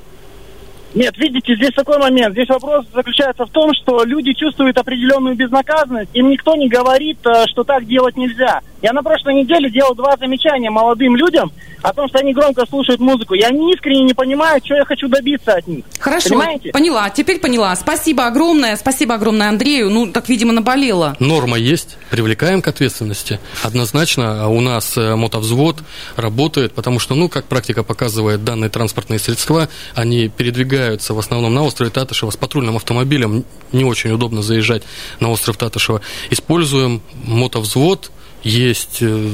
Нет, 0.94 1.18
видите, 1.18 1.56
здесь 1.56 1.72
такой 1.74 1.98
момент. 1.98 2.34
Здесь 2.34 2.48
вопрос 2.48 2.86
заключается 2.94 3.44
в 3.46 3.50
том, 3.50 3.72
что 3.74 4.04
люди 4.04 4.32
чувствуют 4.32 4.78
определенную 4.78 5.34
безнаказанность. 5.34 6.10
Им 6.14 6.30
никто 6.30 6.54
не 6.54 6.68
говорит, 6.68 7.18
э, 7.26 7.46
что 7.48 7.64
так 7.64 7.84
делать 7.84 8.16
нельзя. 8.16 8.60
Я 8.80 8.92
на 8.92 9.02
прошлой 9.02 9.34
неделе 9.34 9.70
делал 9.70 9.94
два 9.94 10.16
замечания 10.16 10.70
молодым 10.70 11.16
людям 11.16 11.50
о 11.82 11.92
том, 11.92 12.08
что 12.08 12.18
они 12.18 12.32
громко 12.32 12.64
слушают 12.66 13.00
музыку. 13.00 13.34
И 13.34 13.42
они 13.42 13.72
искренне 13.72 14.04
не 14.04 14.14
понимают, 14.14 14.64
что 14.64 14.74
я 14.74 14.84
хочу 14.84 15.08
добиться 15.08 15.54
от 15.54 15.66
них. 15.66 15.84
Хорошо, 15.98 16.30
Понимаете? 16.30 16.70
поняла. 16.70 17.10
Теперь 17.10 17.40
поняла. 17.40 17.74
Спасибо 17.76 18.26
огромное. 18.26 18.76
Спасибо 18.76 19.14
огромное 19.14 19.48
Андрею. 19.48 19.90
Ну, 19.90 20.06
так, 20.06 20.28
видимо, 20.28 20.52
наболело. 20.52 21.16
Норма 21.18 21.58
есть. 21.58 21.98
Привлекаем 22.10 22.62
к 22.62 22.68
ответственности. 22.68 23.40
Однозначно 23.62 24.48
у 24.48 24.60
нас 24.60 24.96
э, 24.96 25.16
мотовзвод 25.16 25.78
работает, 26.16 26.72
потому 26.72 27.00
что, 27.00 27.14
ну, 27.14 27.28
как 27.28 27.46
практика 27.46 27.82
показывает, 27.82 28.44
данные 28.44 28.70
транспортные 28.70 29.18
средства, 29.18 29.68
они 29.94 30.28
передвигают 30.28 30.83
передвигаются 30.84 31.14
в 31.14 31.18
основном 31.18 31.54
на 31.54 31.62
острове 31.62 31.90
Татышева 31.90 32.30
с 32.30 32.36
патрульным 32.36 32.76
автомобилем. 32.76 33.44
Не 33.72 33.84
очень 33.84 34.10
удобно 34.10 34.42
заезжать 34.42 34.82
на 35.20 35.30
остров 35.30 35.56
Татышева. 35.56 36.00
Используем 36.30 37.00
мотовзвод. 37.24 38.10
Есть 38.42 38.98
э, 39.00 39.30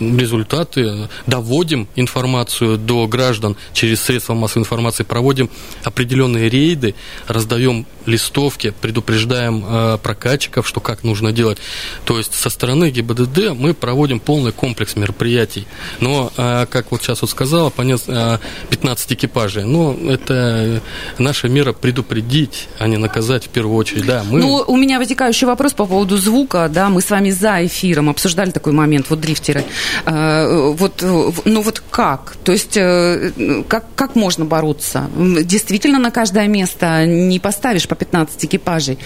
результаты, 0.00 1.08
доводим 1.26 1.88
информацию 1.96 2.78
до 2.78 3.06
граждан 3.06 3.56
через 3.72 4.00
средства 4.00 4.34
массовой 4.34 4.62
информации, 4.62 5.04
проводим 5.04 5.50
определенные 5.84 6.48
рейды, 6.48 6.94
раздаем 7.26 7.86
листовки, 8.06 8.72
предупреждаем 8.80 9.64
э, 9.66 9.98
прокатчиков, 10.02 10.66
что 10.66 10.80
как 10.80 11.04
нужно 11.04 11.32
делать. 11.32 11.58
То 12.04 12.18
есть 12.18 12.34
со 12.34 12.50
стороны 12.50 12.90
ГИБДД 12.90 13.54
мы 13.54 13.74
проводим 13.74 14.18
полный 14.18 14.52
комплекс 14.52 14.96
мероприятий. 14.96 15.66
Но, 16.00 16.32
э, 16.36 16.66
как 16.70 16.90
вот 16.90 17.02
сейчас 17.02 17.20
вот 17.20 17.30
сказала, 17.30 17.70
15 17.70 19.12
экипажей, 19.12 19.64
ну, 19.64 19.96
это 20.08 20.80
наша 21.18 21.48
мера 21.48 21.72
предупредить, 21.72 22.68
а 22.78 22.88
не 22.88 22.96
наказать 22.96 23.44
в 23.44 23.48
первую 23.48 23.76
очередь. 23.76 24.06
Да, 24.06 24.24
мы... 24.28 24.40
Ну, 24.40 24.64
у 24.66 24.76
меня 24.76 24.98
вытекающий 24.98 25.46
вопрос 25.46 25.72
по 25.72 25.86
поводу 25.86 26.16
звука, 26.16 26.68
да, 26.72 26.88
мы 26.88 27.00
с 27.00 27.10
вами 27.10 27.30
за 27.30 27.64
эфиром 27.66 28.08
обсуждали 28.08 28.50
такой 28.50 28.72
момент, 28.72 29.10
вот 29.10 29.20
дрифтеры. 29.20 29.64
Э, 30.04 30.72
вот, 30.76 31.02
ну 31.02 31.62
вот 31.62 31.82
как? 31.90 32.36
То 32.44 32.52
есть 32.52 32.76
э, 32.76 33.62
как, 33.68 33.84
как 33.94 34.14
можно 34.14 34.44
бороться? 34.44 35.08
Действительно 35.16 35.98
на 35.98 36.10
каждое 36.10 36.46
место 36.46 37.06
не 37.06 37.38
поставишь 37.38 37.88
по 37.88 37.94
15 37.94 38.44
экипажей, 38.44 38.98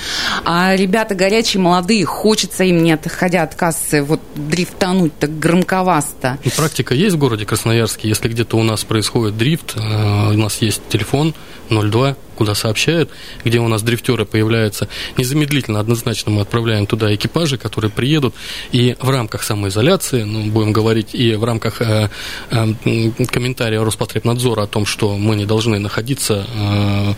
а 0.45 0.75
ребята 0.77 1.14
горячие, 1.14 1.61
молодые, 1.61 2.05
хочется 2.05 2.64
им, 2.64 2.83
не 2.83 2.92
отходя 2.92 3.42
от 3.42 3.55
кассы, 3.55 4.03
вот 4.03 4.21
дрифтануть 4.35 5.18
так 5.18 5.38
громковасто. 5.38 6.38
И 6.45 6.51
практика 6.51 6.95
есть 6.95 7.16
в 7.16 7.18
городе 7.18 7.45
Красноярске, 7.47 8.09
если 8.09 8.29
где-то 8.29 8.57
у 8.57 8.62
нас 8.62 8.85
происходит 8.85 9.37
дрифт, 9.37 9.75
э, 9.77 10.33
у 10.33 10.37
нас 10.37 10.59
есть 10.61 10.83
телефон 10.88 11.35
02 11.71 12.16
куда 12.42 12.57
сообщают, 12.57 13.09
где 13.44 13.61
у 13.61 13.68
нас 13.68 13.83
дрифтеры 13.83 14.24
появляются. 14.24 14.88
Незамедлительно, 15.16 15.78
однозначно 15.78 16.33
мы 16.33 16.40
отправляем 16.40 16.87
туда 16.87 17.14
экипажи, 17.14 17.57
которые 17.57 17.92
приедут, 17.92 18.35
и 18.72 18.96
в 19.00 19.11
рамках 19.11 19.44
самоизоляции, 19.44 20.24
ну, 20.24 20.50
будем 20.50 20.72
говорить, 20.72 21.14
и 21.14 21.37
в 21.37 21.44
рамках 21.44 21.81
э, 21.81 22.09
э, 22.50 23.11
комментария 23.31 23.81
Роспотребнадзора 23.85 24.64
о 24.64 24.66
том, 24.66 24.87
что 24.87 25.16
мы 25.16 25.37
не 25.37 25.46
должны 25.46 25.78
находиться, 25.78 26.44
э, 26.52 27.14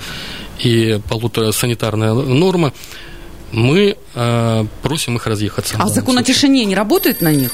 и 0.58 1.00
полутора 1.08 1.52
санитарная 1.52 2.12
норма, 2.12 2.74
мы 3.50 3.96
э, 4.14 4.66
просим 4.82 5.16
их 5.16 5.26
разъехаться. 5.26 5.76
А 5.78 5.88
закон 5.88 6.18
о 6.18 6.22
тишине 6.22 6.66
не 6.66 6.74
работает 6.74 7.22
на 7.22 7.32
них? 7.32 7.50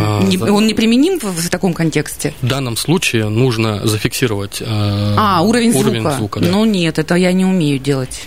А, 0.00 0.22
не, 0.22 0.38
Он 0.38 0.66
не 0.66 0.74
применим 0.74 1.18
в, 1.18 1.24
в 1.24 1.50
таком 1.50 1.74
контексте? 1.74 2.34
В 2.40 2.46
данном 2.46 2.76
случае 2.76 3.28
нужно 3.28 3.86
зафиксировать 3.86 4.60
э, 4.60 4.64
а, 4.66 5.42
уровень, 5.42 5.74
уровень 5.74 6.00
звука. 6.00 6.16
звука 6.16 6.40
да. 6.40 6.48
Ну 6.48 6.64
нет, 6.64 6.98
это 6.98 7.14
я 7.14 7.32
не 7.32 7.44
умею 7.44 7.78
делать. 7.78 8.22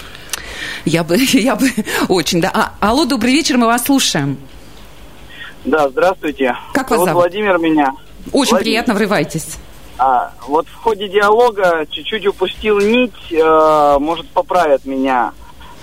Я 0.85 1.03
бы, 1.03 1.17
я 1.33 1.55
бы 1.55 1.69
очень, 2.09 2.41
да. 2.41 2.51
А, 2.53 2.73
алло, 2.79 3.05
добрый 3.05 3.33
вечер, 3.33 3.57
мы 3.57 3.65
вас 3.65 3.85
слушаем. 3.85 4.37
Да, 5.65 5.89
здравствуйте. 5.89 6.55
Как 6.73 6.91
вас 6.91 6.99
зовут? 6.99 7.13
Владимир 7.13 7.57
меня. 7.57 7.93
Очень 8.31 8.51
Владимир. 8.51 8.59
приятно, 8.59 8.93
врывайтесь. 8.93 9.57
А, 9.97 10.33
вот 10.47 10.67
в 10.67 10.75
ходе 10.75 11.07
диалога 11.07 11.85
чуть-чуть 11.89 12.25
упустил 12.27 12.79
нить, 12.79 13.13
э, 13.31 13.97
может, 13.99 14.27
поправят 14.29 14.85
меня. 14.85 15.31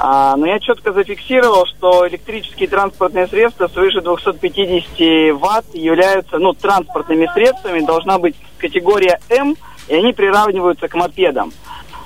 А, 0.03 0.35
но 0.37 0.47
я 0.47 0.59
четко 0.61 0.95
зафиксировал, 0.95 1.67
что 1.67 2.09
электрические 2.09 2.69
транспортные 2.69 3.27
средства 3.27 3.69
свыше 3.69 4.01
250 4.01 5.35
ватт 5.39 5.67
являются, 5.75 6.39
ну, 6.39 6.55
транспортными 6.55 7.29
средствами, 7.35 7.85
должна 7.85 8.19
быть 8.19 8.35
категория 8.57 9.21
М, 9.29 9.57
и 9.89 9.95
они 9.95 10.15
приравниваются 10.15 10.89
к 10.89 10.95
мопедам. 10.95 11.53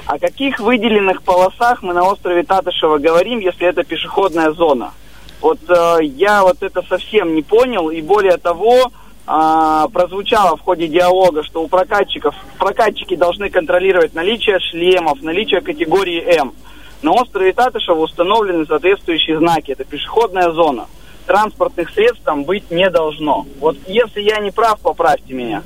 О 0.07 0.19
каких 0.19 0.59
выделенных 0.59 1.23
полосах 1.23 1.85
мы 1.85 1.95
на 1.95 2.03
острове 2.03 2.43
Татышева 2.43 2.99
говорим, 2.99 3.39
если 3.39 3.69
это 3.69 3.85
пешеходная 3.85 4.51
зона? 4.51 4.93
Вот 5.41 5.61
э, 5.69 5.99
я 6.03 6.43
вот 6.43 6.65
это 6.65 6.83
совсем 6.83 7.37
не 7.37 7.43
понял, 7.43 7.91
и 7.91 8.03
более 8.03 8.39
того, 8.39 8.91
э, 9.25 9.87
прозвучало 9.93 10.57
в 10.57 10.63
ходе 10.63 10.89
диалога, 10.89 11.45
что 11.45 11.63
у 11.63 11.69
прокатчиков, 11.69 12.35
прокатчики 12.59 13.15
должны 13.15 13.51
контролировать 13.51 14.15
наличие 14.15 14.59
шлемов, 14.59 15.23
наличие 15.23 15.61
категории 15.61 16.21
М. 16.41 16.55
На 17.03 17.13
острове 17.13 17.53
Татышева 17.53 17.99
установлены 17.99 18.67
соответствующие 18.67 19.39
знаки. 19.39 19.73
Это 19.73 19.85
пешеходная 19.85 20.51
зона. 20.53 20.87
Транспортных 21.27 21.91
средств 21.91 22.23
там 22.25 22.45
быть 22.45 22.71
не 22.71 22.89
должно. 22.91 23.47
Вот 23.59 23.77
если 23.87 24.21
я 24.21 24.39
не 24.39 24.51
прав, 24.51 24.79
поправьте 24.81 25.33
меня. 25.33 25.63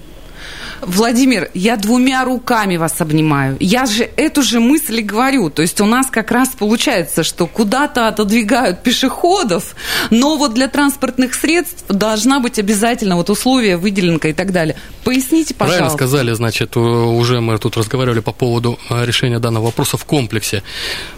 Владимир, 0.83 1.51
я 1.55 1.77
двумя 1.77 2.25
руками 2.25 2.77
вас 2.77 3.01
обнимаю. 3.01 3.57
Я 3.61 3.87
же 3.87 4.09
эту 4.17 4.43
же 4.43 4.61
мысль 4.61 5.01
и 5.01 5.03
говорю. 5.03 5.51
То 5.51 5.63
есть 5.63 5.81
у 5.81 5.87
нас 5.87 6.07
как 6.11 6.31
раз 6.31 6.51
получается, 6.51 7.23
что 7.25 7.47
куда-то 7.47 8.09
отодвигают 8.09 8.83
пешеходов, 8.83 9.75
но 10.11 10.37
вот 10.37 10.55
для 10.55 10.69
транспортных 10.69 11.35
средств 11.35 11.85
должна 11.89 12.41
быть 12.41 12.59
обязательно 12.59 13.17
вот 13.17 13.31
условия, 13.31 13.77
выделенка 13.77 14.29
и 14.29 14.33
так 14.33 14.53
далее. 14.53 14.77
Поясните, 15.05 15.55
пожалуйста. 15.55 15.79
Правильно 15.79 15.97
сказали, 15.97 16.33
значит, 16.33 16.77
уже 16.77 17.41
мы 17.41 17.59
тут 17.59 17.77
разговаривали 17.77 18.21
по 18.21 18.33
поводу 18.33 18.79
э, 18.91 19.05
решения 19.05 19.39
данного 19.39 19.67
вопроса 19.67 19.97
в 19.97 20.05
комплексе. 20.05 20.63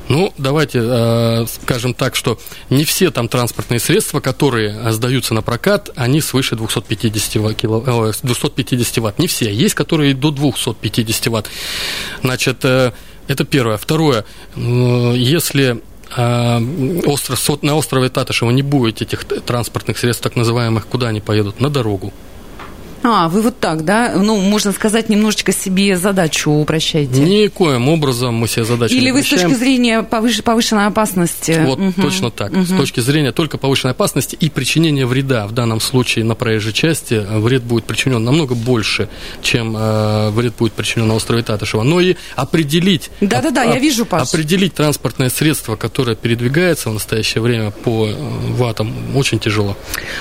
Ну, 0.09 0.33
давайте 0.38 0.81
э, 0.83 1.46
скажем 1.62 1.94
так, 1.94 2.16
что 2.16 2.38
не 2.68 2.85
все 2.85 3.11
там 3.11 3.29
транспортные 3.29 3.81
средства, 3.81 4.20
которые 4.20 4.92
сдаются 4.92 5.35
на 5.35 5.42
прокат, 5.42 5.90
они 5.96 6.20
свыше 6.20 6.57
250, 6.57 7.57
кило, 7.57 8.12
250 8.23 8.99
ватт. 8.99 9.18
Не 9.18 9.27
все 9.27 9.49
есть, 9.50 9.74
которые 9.74 10.14
до 10.14 10.30
250 10.30 11.26
ватт. 11.28 11.50
Значит, 12.22 12.64
э, 12.64 12.92
это 13.28 13.44
первое. 13.44 13.76
Второе, 13.76 14.24
если 14.56 15.80
э, 16.16 17.02
остров, 17.06 17.62
на 17.62 17.76
острове 17.76 18.08
Татышева 18.08 18.50
не 18.50 18.62
будет 18.62 19.02
этих 19.02 19.24
транспортных 19.24 19.98
средств, 19.98 20.22
так 20.22 20.36
называемых, 20.36 20.86
куда 20.86 21.08
они 21.08 21.20
поедут? 21.20 21.60
На 21.60 21.70
дорогу. 21.70 22.12
А, 23.02 23.28
вы 23.28 23.42
вот 23.42 23.58
так, 23.58 23.84
да? 23.84 24.12
Ну, 24.16 24.36
можно 24.36 24.72
сказать, 24.72 25.08
немножечко 25.08 25.52
себе 25.52 25.96
задачу 25.96 26.50
упрощаете. 26.50 27.20
Никоим 27.20 27.88
образом 27.88 28.34
мы 28.34 28.46
себе 28.46 28.64
задачу 28.64 28.94
Или 28.94 29.06
не 29.06 29.12
вы 29.12 29.22
с 29.22 29.28
точки 29.28 29.54
зрения 29.54 30.02
повыш... 30.02 30.42
повышенной 30.42 30.86
опасности? 30.86 31.62
Вот, 31.64 31.78
угу. 31.78 31.92
точно 32.00 32.30
так. 32.30 32.52
Угу. 32.52 32.64
С 32.64 32.68
точки 32.68 33.00
зрения 33.00 33.32
только 33.32 33.58
повышенной 33.58 33.92
опасности 33.92 34.36
и 34.38 34.50
причинения 34.50 35.06
вреда. 35.06 35.46
В 35.46 35.52
данном 35.52 35.80
случае 35.80 36.24
на 36.24 36.34
проезжей 36.34 36.72
части 36.72 37.14
вред 37.14 37.62
будет 37.62 37.84
причинен 37.84 38.22
намного 38.22 38.54
больше, 38.54 39.08
чем 39.40 39.76
э, 39.76 40.30
вред 40.30 40.54
будет 40.58 40.74
причинен 40.74 41.08
на 41.08 41.14
острове 41.14 41.42
Татышева. 41.42 41.82
Но 41.82 42.00
и 42.00 42.16
определить... 42.36 43.10
Да-да-да, 43.20 43.62
я 43.64 43.78
вижу, 43.78 44.04
Паш. 44.04 44.28
Определить 44.28 44.74
транспортное 44.74 45.30
средство, 45.30 45.76
которое 45.76 46.16
передвигается 46.16 46.90
в 46.90 46.94
настоящее 46.94 47.40
время 47.40 47.70
по 47.70 48.06
э, 48.06 48.14
ватам, 48.52 49.16
очень 49.16 49.38
тяжело. 49.38 49.76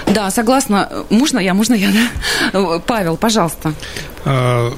Да, 0.07 0.31
согласна. 0.31 0.89
Можно 1.09 1.39
я, 1.39 1.53
можно 1.53 1.73
я, 1.73 1.91
да? 1.91 2.68
Павел, 2.85 3.17
пожалуйста. 3.17 3.73
А, 4.25 4.73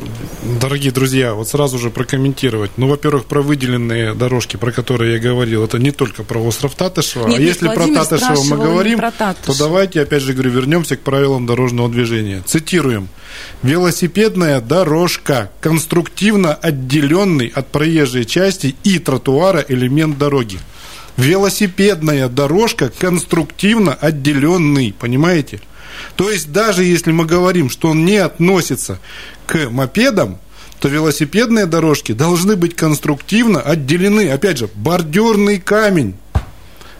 дорогие 0.61 0.91
друзья, 0.91 1.33
вот 1.33 1.47
сразу 1.47 1.77
же 1.77 1.89
прокомментировать. 1.89 2.71
Ну, 2.77 2.87
во-первых, 2.87 3.25
про 3.25 3.41
выделенные 3.41 4.13
дорожки, 4.13 4.55
про 4.55 4.71
которые 4.71 5.13
я 5.13 5.19
говорил, 5.19 5.63
это 5.65 5.79
не 5.79 5.91
только 5.91 6.23
про 6.23 6.39
остров 6.39 6.75
Татышева. 6.75 7.27
Нет, 7.27 7.39
а 7.39 7.41
если 7.41 7.65
Владимир 7.65 7.99
про 7.99 8.05
Татышева 8.05 8.43
мы 8.43 8.57
говорим, 8.57 8.99
то 8.99 9.57
давайте, 9.57 10.01
опять 10.01 10.21
же 10.21 10.33
говорю, 10.33 10.51
вернемся 10.51 10.95
к 10.95 11.01
правилам 11.01 11.45
дорожного 11.45 11.89
движения. 11.89 12.43
Цитируем. 12.45 13.09
Велосипедная 13.63 14.61
дорожка, 14.61 15.51
конструктивно 15.59 16.53
отделенный 16.53 17.51
от 17.53 17.67
проезжей 17.67 18.25
части 18.25 18.75
и 18.83 18.99
тротуара 18.99 19.63
элемент 19.67 20.17
дороги. 20.17 20.59
Велосипедная 21.17 22.29
дорожка 22.29 22.89
конструктивно 22.89 23.93
отделенный, 23.93 24.93
понимаете? 24.97 25.59
То 26.15 26.29
есть 26.29 26.51
даже 26.51 26.83
если 26.83 27.11
мы 27.11 27.25
говорим, 27.25 27.69
что 27.69 27.89
он 27.89 28.05
не 28.05 28.17
относится 28.17 28.99
к 29.45 29.69
мопедам, 29.69 30.37
то 30.79 30.87
велосипедные 30.87 31.67
дорожки 31.67 32.11
должны 32.11 32.55
быть 32.55 32.75
конструктивно 32.75 33.61
отделены. 33.61 34.29
Опять 34.29 34.57
же, 34.57 34.69
бордюрный 34.73 35.59
камень, 35.59 36.15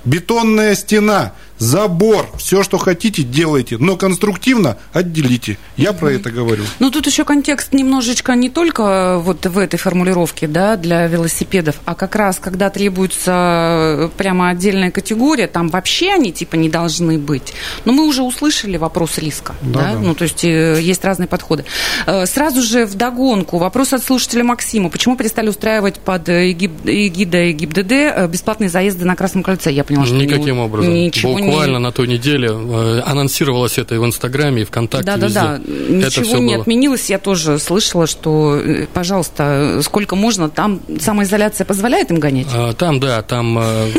бетонная 0.06 0.76
стена– 0.76 1.34
забор, 1.62 2.28
все, 2.38 2.64
что 2.64 2.80
хотите, 2.80 3.22
делайте, 3.22 3.78
но 3.78 3.96
конструктивно 3.96 4.78
отделите. 4.94 5.60
Я 5.78 5.94
про 5.94 6.12
это 6.12 6.32
говорю. 6.32 6.64
Ну, 6.80 6.90
тут 6.90 7.06
еще 7.06 7.24
контекст 7.24 7.72
немножечко 7.72 8.34
не 8.34 8.50
только 8.50 9.20
вот 9.20 9.46
в 9.46 9.58
этой 9.60 9.78
формулировке, 9.78 10.48
да, 10.48 10.76
для 10.76 11.06
велосипедов, 11.06 11.80
а 11.86 11.94
как 11.94 12.16
раз, 12.16 12.40
когда 12.40 12.72
требуется 12.72 14.10
прямо 14.18 14.50
отдельная 14.50 14.90
категория, 14.90 15.46
там 15.46 15.70
вообще 15.70 16.14
они 16.14 16.32
типа 16.32 16.56
не 16.56 16.68
должны 16.68 17.20
быть. 17.20 17.54
Но 17.86 17.94
мы 17.94 18.08
уже 18.08 18.24
услышали 18.24 18.78
вопрос 18.78 19.20
риска, 19.20 19.54
да, 19.62 19.80
да? 19.82 19.94
да. 19.94 20.00
ну, 20.00 20.16
то 20.16 20.24
есть 20.24 20.44
э, 20.44 20.82
есть 20.82 21.06
разные 21.06 21.28
подходы. 21.28 21.66
Э, 22.08 22.26
сразу 22.26 22.64
же 22.64 22.88
в 22.88 22.96
догонку 22.96 23.60
вопрос 23.60 23.94
от 23.94 24.04
слушателя 24.04 24.44
Максима. 24.44 24.90
Почему 24.90 25.16
перестали 25.16 25.50
устраивать 25.50 26.00
под 26.00 26.28
эгидой 26.28 27.54
ГИБДД 27.54 27.92
э, 27.92 28.28
бесплатные 28.28 28.70
заезды 28.70 29.06
на 29.06 29.16
Красном 29.16 29.44
кольце? 29.44 29.72
Я 29.72 29.84
поняла, 29.84 30.08
что 30.08 30.16
Никаким 30.16 30.58
образом. 30.58 30.92
Ничего 30.92 31.40
не 31.40 31.51
буквально 31.52 31.80
на 31.80 31.92
той 31.92 32.08
неделе 32.08 32.50
э, 32.50 33.02
анонсировалось 33.06 33.78
это 33.78 33.96
и 33.96 33.98
в 33.98 34.06
Инстаграме, 34.06 34.62
и 34.62 34.66
ВКонтакте, 34.66 35.06
да, 35.06 35.16
везде. 35.16 35.40
Да, 35.40 35.58
да, 35.58 36.08
Ничего 36.08 36.38
не 36.38 36.54
было. 36.54 36.62
отменилось. 36.62 37.10
Я 37.10 37.20
тоже 37.20 37.60
слышала, 37.60 38.08
что, 38.08 38.56
э, 38.58 38.88
пожалуйста, 38.94 39.82
сколько 39.84 40.16
можно, 40.16 40.50
там 40.50 40.82
самоизоляция 41.00 41.66
позволяет 41.66 42.12
им 42.12 42.20
гонять? 42.20 42.48
А, 42.54 42.74
там, 42.74 43.00
да, 43.00 43.22
там 43.22 43.58
э, 43.60 43.92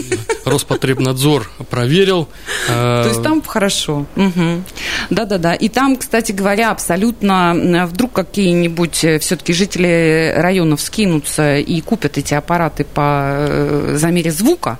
Роспотребнадзор 0.44 1.50
проверил. 1.70 2.28
То 2.66 3.04
есть 3.06 3.22
там 3.22 3.42
хорошо. 3.42 4.06
Да-да-да. 5.10 5.54
И 5.54 5.68
там, 5.68 5.96
кстати 5.96 6.32
говоря, 6.32 6.70
абсолютно 6.70 7.86
вдруг 7.90 8.12
какие-нибудь 8.12 8.96
все-таки 9.20 9.52
жители 9.52 10.32
районов 10.36 10.80
скинутся 10.80 11.58
и 11.58 11.80
купят 11.80 12.18
эти 12.18 12.34
аппараты 12.34 12.84
по 12.84 13.92
замере 13.94 14.30
звука, 14.32 14.78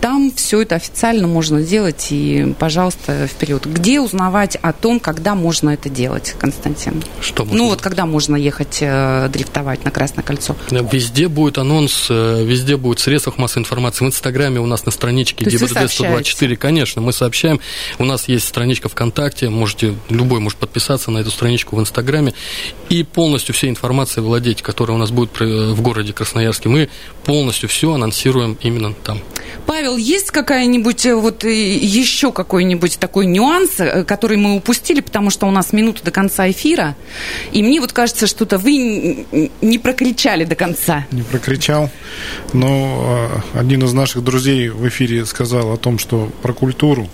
там 0.00 0.32
все 0.34 0.62
это 0.62 0.74
официально 0.74 1.26
можно 1.26 1.62
делать, 1.62 2.08
и, 2.10 2.54
пожалуйста, 2.58 3.26
вперед. 3.26 3.66
Где 3.66 4.00
узнавать 4.00 4.56
о 4.56 4.72
том, 4.72 5.00
когда 5.00 5.34
можно 5.34 5.70
это 5.70 5.88
делать, 5.88 6.34
Константин? 6.38 7.02
Что 7.20 7.44
можно? 7.44 7.58
Ну 7.58 7.68
вот 7.68 7.80
когда 7.80 8.06
можно 8.06 8.36
ехать 8.36 8.78
э, 8.80 9.28
дрифтовать 9.32 9.84
на 9.84 9.90
Красное 9.90 10.22
кольцо? 10.22 10.56
Везде 10.70 11.28
будет 11.28 11.58
анонс, 11.58 12.06
э, 12.10 12.44
везде 12.44 12.76
будет 12.76 12.98
в 12.98 13.02
средствах 13.02 13.38
массовой 13.38 13.62
информации. 13.62 14.04
В 14.04 14.08
Инстаграме 14.08 14.60
у 14.60 14.66
нас 14.66 14.84
на 14.84 14.92
страничке 14.92 15.44
ГИБДД 15.44 15.90
124, 15.90 16.56
конечно, 16.56 17.00
мы 17.00 17.12
сообщаем. 17.12 17.60
У 17.98 18.04
нас 18.04 18.28
есть 18.28 18.46
страничка 18.46 18.88
ВКонтакте, 18.88 19.48
можете, 19.48 19.94
любой 20.08 20.40
может 20.40 20.58
подписаться 20.58 21.10
на 21.10 21.18
эту 21.18 21.30
страничку 21.30 21.76
в 21.76 21.80
Инстаграме 21.80 22.34
и 22.88 23.02
полностью 23.02 23.54
всей 23.54 23.70
информацией 23.70 24.24
владеть, 24.24 24.62
которая 24.62 24.96
у 24.96 25.00
нас 25.00 25.10
будет 25.10 25.30
в 25.38 25.80
городе 25.80 26.12
Красноярске. 26.12 26.68
Мы 26.68 26.88
полностью 27.24 27.68
все 27.68 27.92
анонсируем 27.92 28.58
именно 28.60 28.92
там. 28.92 29.20
Павел, 29.66 29.85
есть 29.94 30.30
какая-нибудь, 30.30 31.06
э, 31.06 31.14
вот 31.14 31.44
э, 31.44 31.76
еще 31.76 32.32
какой-нибудь 32.32 32.98
такой 32.98 33.26
нюанс, 33.26 33.78
э, 33.78 34.04
который 34.04 34.36
мы 34.36 34.56
упустили, 34.56 35.00
потому 35.00 35.30
что 35.30 35.46
у 35.46 35.50
нас 35.50 35.72
минута 35.72 36.02
до 36.02 36.10
конца 36.10 36.50
эфира, 36.50 36.96
и 37.52 37.62
мне 37.62 37.80
вот 37.80 37.92
кажется, 37.92 38.26
что-то 38.26 38.58
вы 38.58 39.26
не 39.60 39.78
прокричали 39.78 40.44
до 40.44 40.54
конца. 40.54 41.06
Не 41.12 41.22
прокричал, 41.22 41.90
но 42.52 43.30
один 43.54 43.84
из 43.84 43.92
наших 43.92 44.24
друзей 44.24 44.70
в 44.70 44.88
эфире 44.88 45.24
сказал 45.26 45.72
о 45.72 45.76
том, 45.76 45.98
что 45.98 46.32
про 46.42 46.52
культуру 46.52 47.08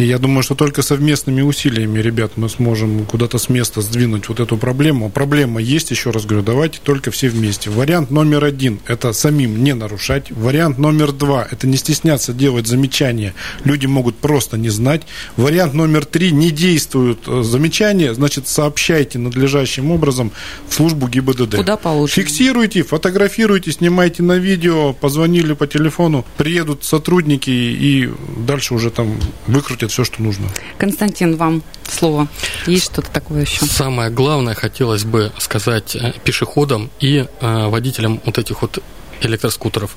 и 0.00 0.06
я 0.06 0.18
думаю, 0.18 0.42
что 0.42 0.54
только 0.54 0.82
совместными 0.82 1.42
усилиями, 1.42 1.98
ребят, 2.00 2.32
мы 2.36 2.48
сможем 2.48 3.04
куда-то 3.04 3.38
с 3.38 3.48
места 3.48 3.80
сдвинуть 3.82 4.28
вот 4.28 4.40
эту 4.40 4.56
проблему. 4.56 5.10
Проблема 5.10 5.60
есть, 5.60 5.90
еще 5.90 6.10
раз 6.10 6.24
говорю, 6.24 6.44
давайте 6.44 6.80
только 6.82 7.10
все 7.10 7.28
вместе. 7.28 7.70
Вариант 7.70 8.10
номер 8.10 8.44
один– 8.44 8.80
это 8.86 9.12
самим 9.12 9.62
не 9.62 9.74
нарушать. 9.74 10.30
Вариант 10.30 10.78
номер 10.78 11.12
два– 11.12 11.46
это 11.50 11.66
не 11.66 11.76
стесняться 11.76 12.32
делать 12.32 12.66
замечания. 12.66 13.34
Люди 13.64 13.86
могут 13.86 14.16
просто 14.16 14.56
не 14.56 14.70
знать. 14.70 15.02
Вариант 15.36 15.74
номер 15.74 16.04
три– 16.04 16.30
не 16.40 16.50
действуют 16.50 17.20
э, 17.26 17.42
замечания, 17.42 18.14
значит, 18.14 18.48
сообщайте 18.48 19.18
надлежащим 19.18 19.90
образом 19.90 20.32
в 20.68 20.74
службу 20.74 21.08
ГИБДД. 21.08 21.56
Куда 21.56 21.76
положено. 21.76 22.14
Фиксируйте, 22.22 22.82
фотографируйте, 22.82 23.72
снимайте 23.72 24.22
на 24.22 24.38
видео, 24.38 24.92
позвонили 24.94 25.52
по 25.52 25.66
телефону, 25.66 26.24
приедут 26.36 26.84
сотрудники 26.84 27.50
и 27.50 28.10
дальше 28.46 28.74
уже 28.74 28.90
там 28.90 29.18
выкрутят 29.46 29.89
ответят 29.90 29.92
все, 29.92 30.04
что 30.04 30.22
нужно. 30.22 30.48
Константин, 30.78 31.36
вам 31.36 31.62
слово. 31.88 32.28
Есть 32.66 32.86
что-то 32.92 33.10
такое 33.10 33.42
еще? 33.42 33.66
Самое 33.66 34.10
главное 34.10 34.54
хотелось 34.54 35.04
бы 35.04 35.32
сказать 35.38 35.96
э, 35.96 36.12
пешеходам 36.24 36.90
и 37.00 37.26
э, 37.40 37.68
водителям 37.68 38.20
вот 38.24 38.38
этих 38.38 38.62
вот 38.62 38.78
электроскутеров. 39.22 39.96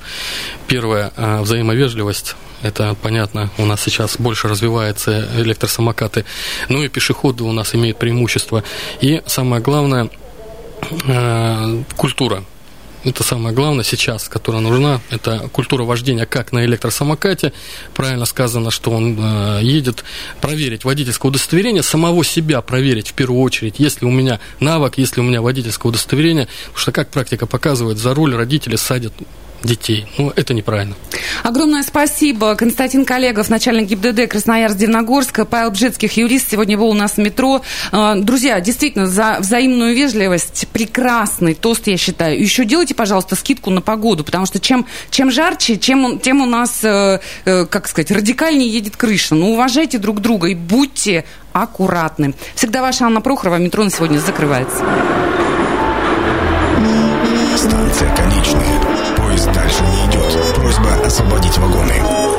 Первое, 0.66 1.12
э, 1.16 1.40
взаимовежливость. 1.40 2.36
Это 2.62 2.94
понятно, 3.02 3.50
у 3.58 3.66
нас 3.66 3.82
сейчас 3.82 4.16
больше 4.18 4.48
развивается 4.48 5.28
электросамокаты. 5.36 6.24
Ну 6.68 6.82
и 6.82 6.88
пешеходы 6.88 7.44
у 7.44 7.52
нас 7.52 7.74
имеют 7.74 7.98
преимущество. 7.98 8.62
И 9.02 9.22
самое 9.26 9.62
главное, 9.62 10.08
культура 11.96 12.44
это 13.04 13.22
самое 13.22 13.54
главное 13.54 13.84
сейчас, 13.84 14.28
которая 14.28 14.62
нужна. 14.62 15.00
Это 15.10 15.48
культура 15.52 15.84
вождения 15.84 16.26
как 16.26 16.52
на 16.52 16.64
электросамокате. 16.64 17.52
Правильно 17.94 18.24
сказано, 18.24 18.70
что 18.70 18.90
он 18.90 19.18
э, 19.18 19.60
едет 19.62 20.04
проверить 20.40 20.84
водительское 20.84 21.28
удостоверение, 21.28 21.82
самого 21.82 22.24
себя 22.24 22.62
проверить 22.62 23.08
в 23.08 23.12
первую 23.14 23.42
очередь, 23.42 23.74
если 23.78 24.06
у 24.06 24.10
меня 24.10 24.40
навык, 24.60 24.94
если 24.96 25.20
у 25.20 25.24
меня 25.24 25.42
водительское 25.42 25.90
удостоверение. 25.90 26.48
Потому 26.66 26.78
что, 26.78 26.92
как 26.92 27.10
практика 27.10 27.46
показывает, 27.46 27.98
за 27.98 28.14
руль 28.14 28.34
родители 28.34 28.76
садят 28.76 29.12
детей. 29.64 30.06
Ну, 30.18 30.32
это 30.34 30.54
неправильно. 30.54 30.94
Огромное 31.42 31.82
спасибо. 31.82 32.54
Константин 32.54 33.04
Коллегов, 33.04 33.48
начальник 33.48 33.88
ГИБДД 33.88 34.20
Красноярск-Дивногорска, 34.32 35.44
Павел 35.44 35.70
Бжецких, 35.70 36.12
юрист, 36.16 36.50
сегодня 36.50 36.78
был 36.78 36.88
у 36.88 36.94
нас 36.94 37.12
в 37.12 37.18
метро. 37.18 37.62
А, 37.92 38.14
друзья, 38.16 38.60
действительно, 38.60 39.06
за 39.06 39.38
взаимную 39.40 39.94
вежливость 39.94 40.68
прекрасный 40.72 41.54
тост, 41.54 41.86
я 41.86 41.96
считаю. 41.96 42.40
Еще 42.40 42.64
делайте, 42.64 42.94
пожалуйста, 42.94 43.36
скидку 43.36 43.70
на 43.70 43.80
погоду, 43.80 44.24
потому 44.24 44.46
что 44.46 44.60
чем, 44.60 44.86
чем 45.10 45.30
жарче, 45.30 45.78
чем, 45.78 46.18
тем 46.18 46.40
у 46.40 46.46
нас, 46.46 46.80
э, 46.82 47.20
э, 47.44 47.66
как 47.66 47.88
сказать, 47.88 48.10
радикальнее 48.10 48.68
едет 48.68 48.96
крыша. 48.96 49.34
Ну, 49.34 49.52
уважайте 49.52 49.98
друг 49.98 50.20
друга 50.20 50.48
и 50.48 50.54
будьте 50.54 51.24
аккуратны. 51.52 52.34
Всегда 52.54 52.82
ваша 52.82 53.06
Анна 53.06 53.20
Прохорова. 53.20 53.56
Метро 53.56 53.84
на 53.84 53.90
сегодня 53.90 54.18
закрывается. 54.18 54.84
Станция 57.56 58.14
конечная. 58.14 58.73
Освободить 61.14 61.56
вагоны. 61.58 62.33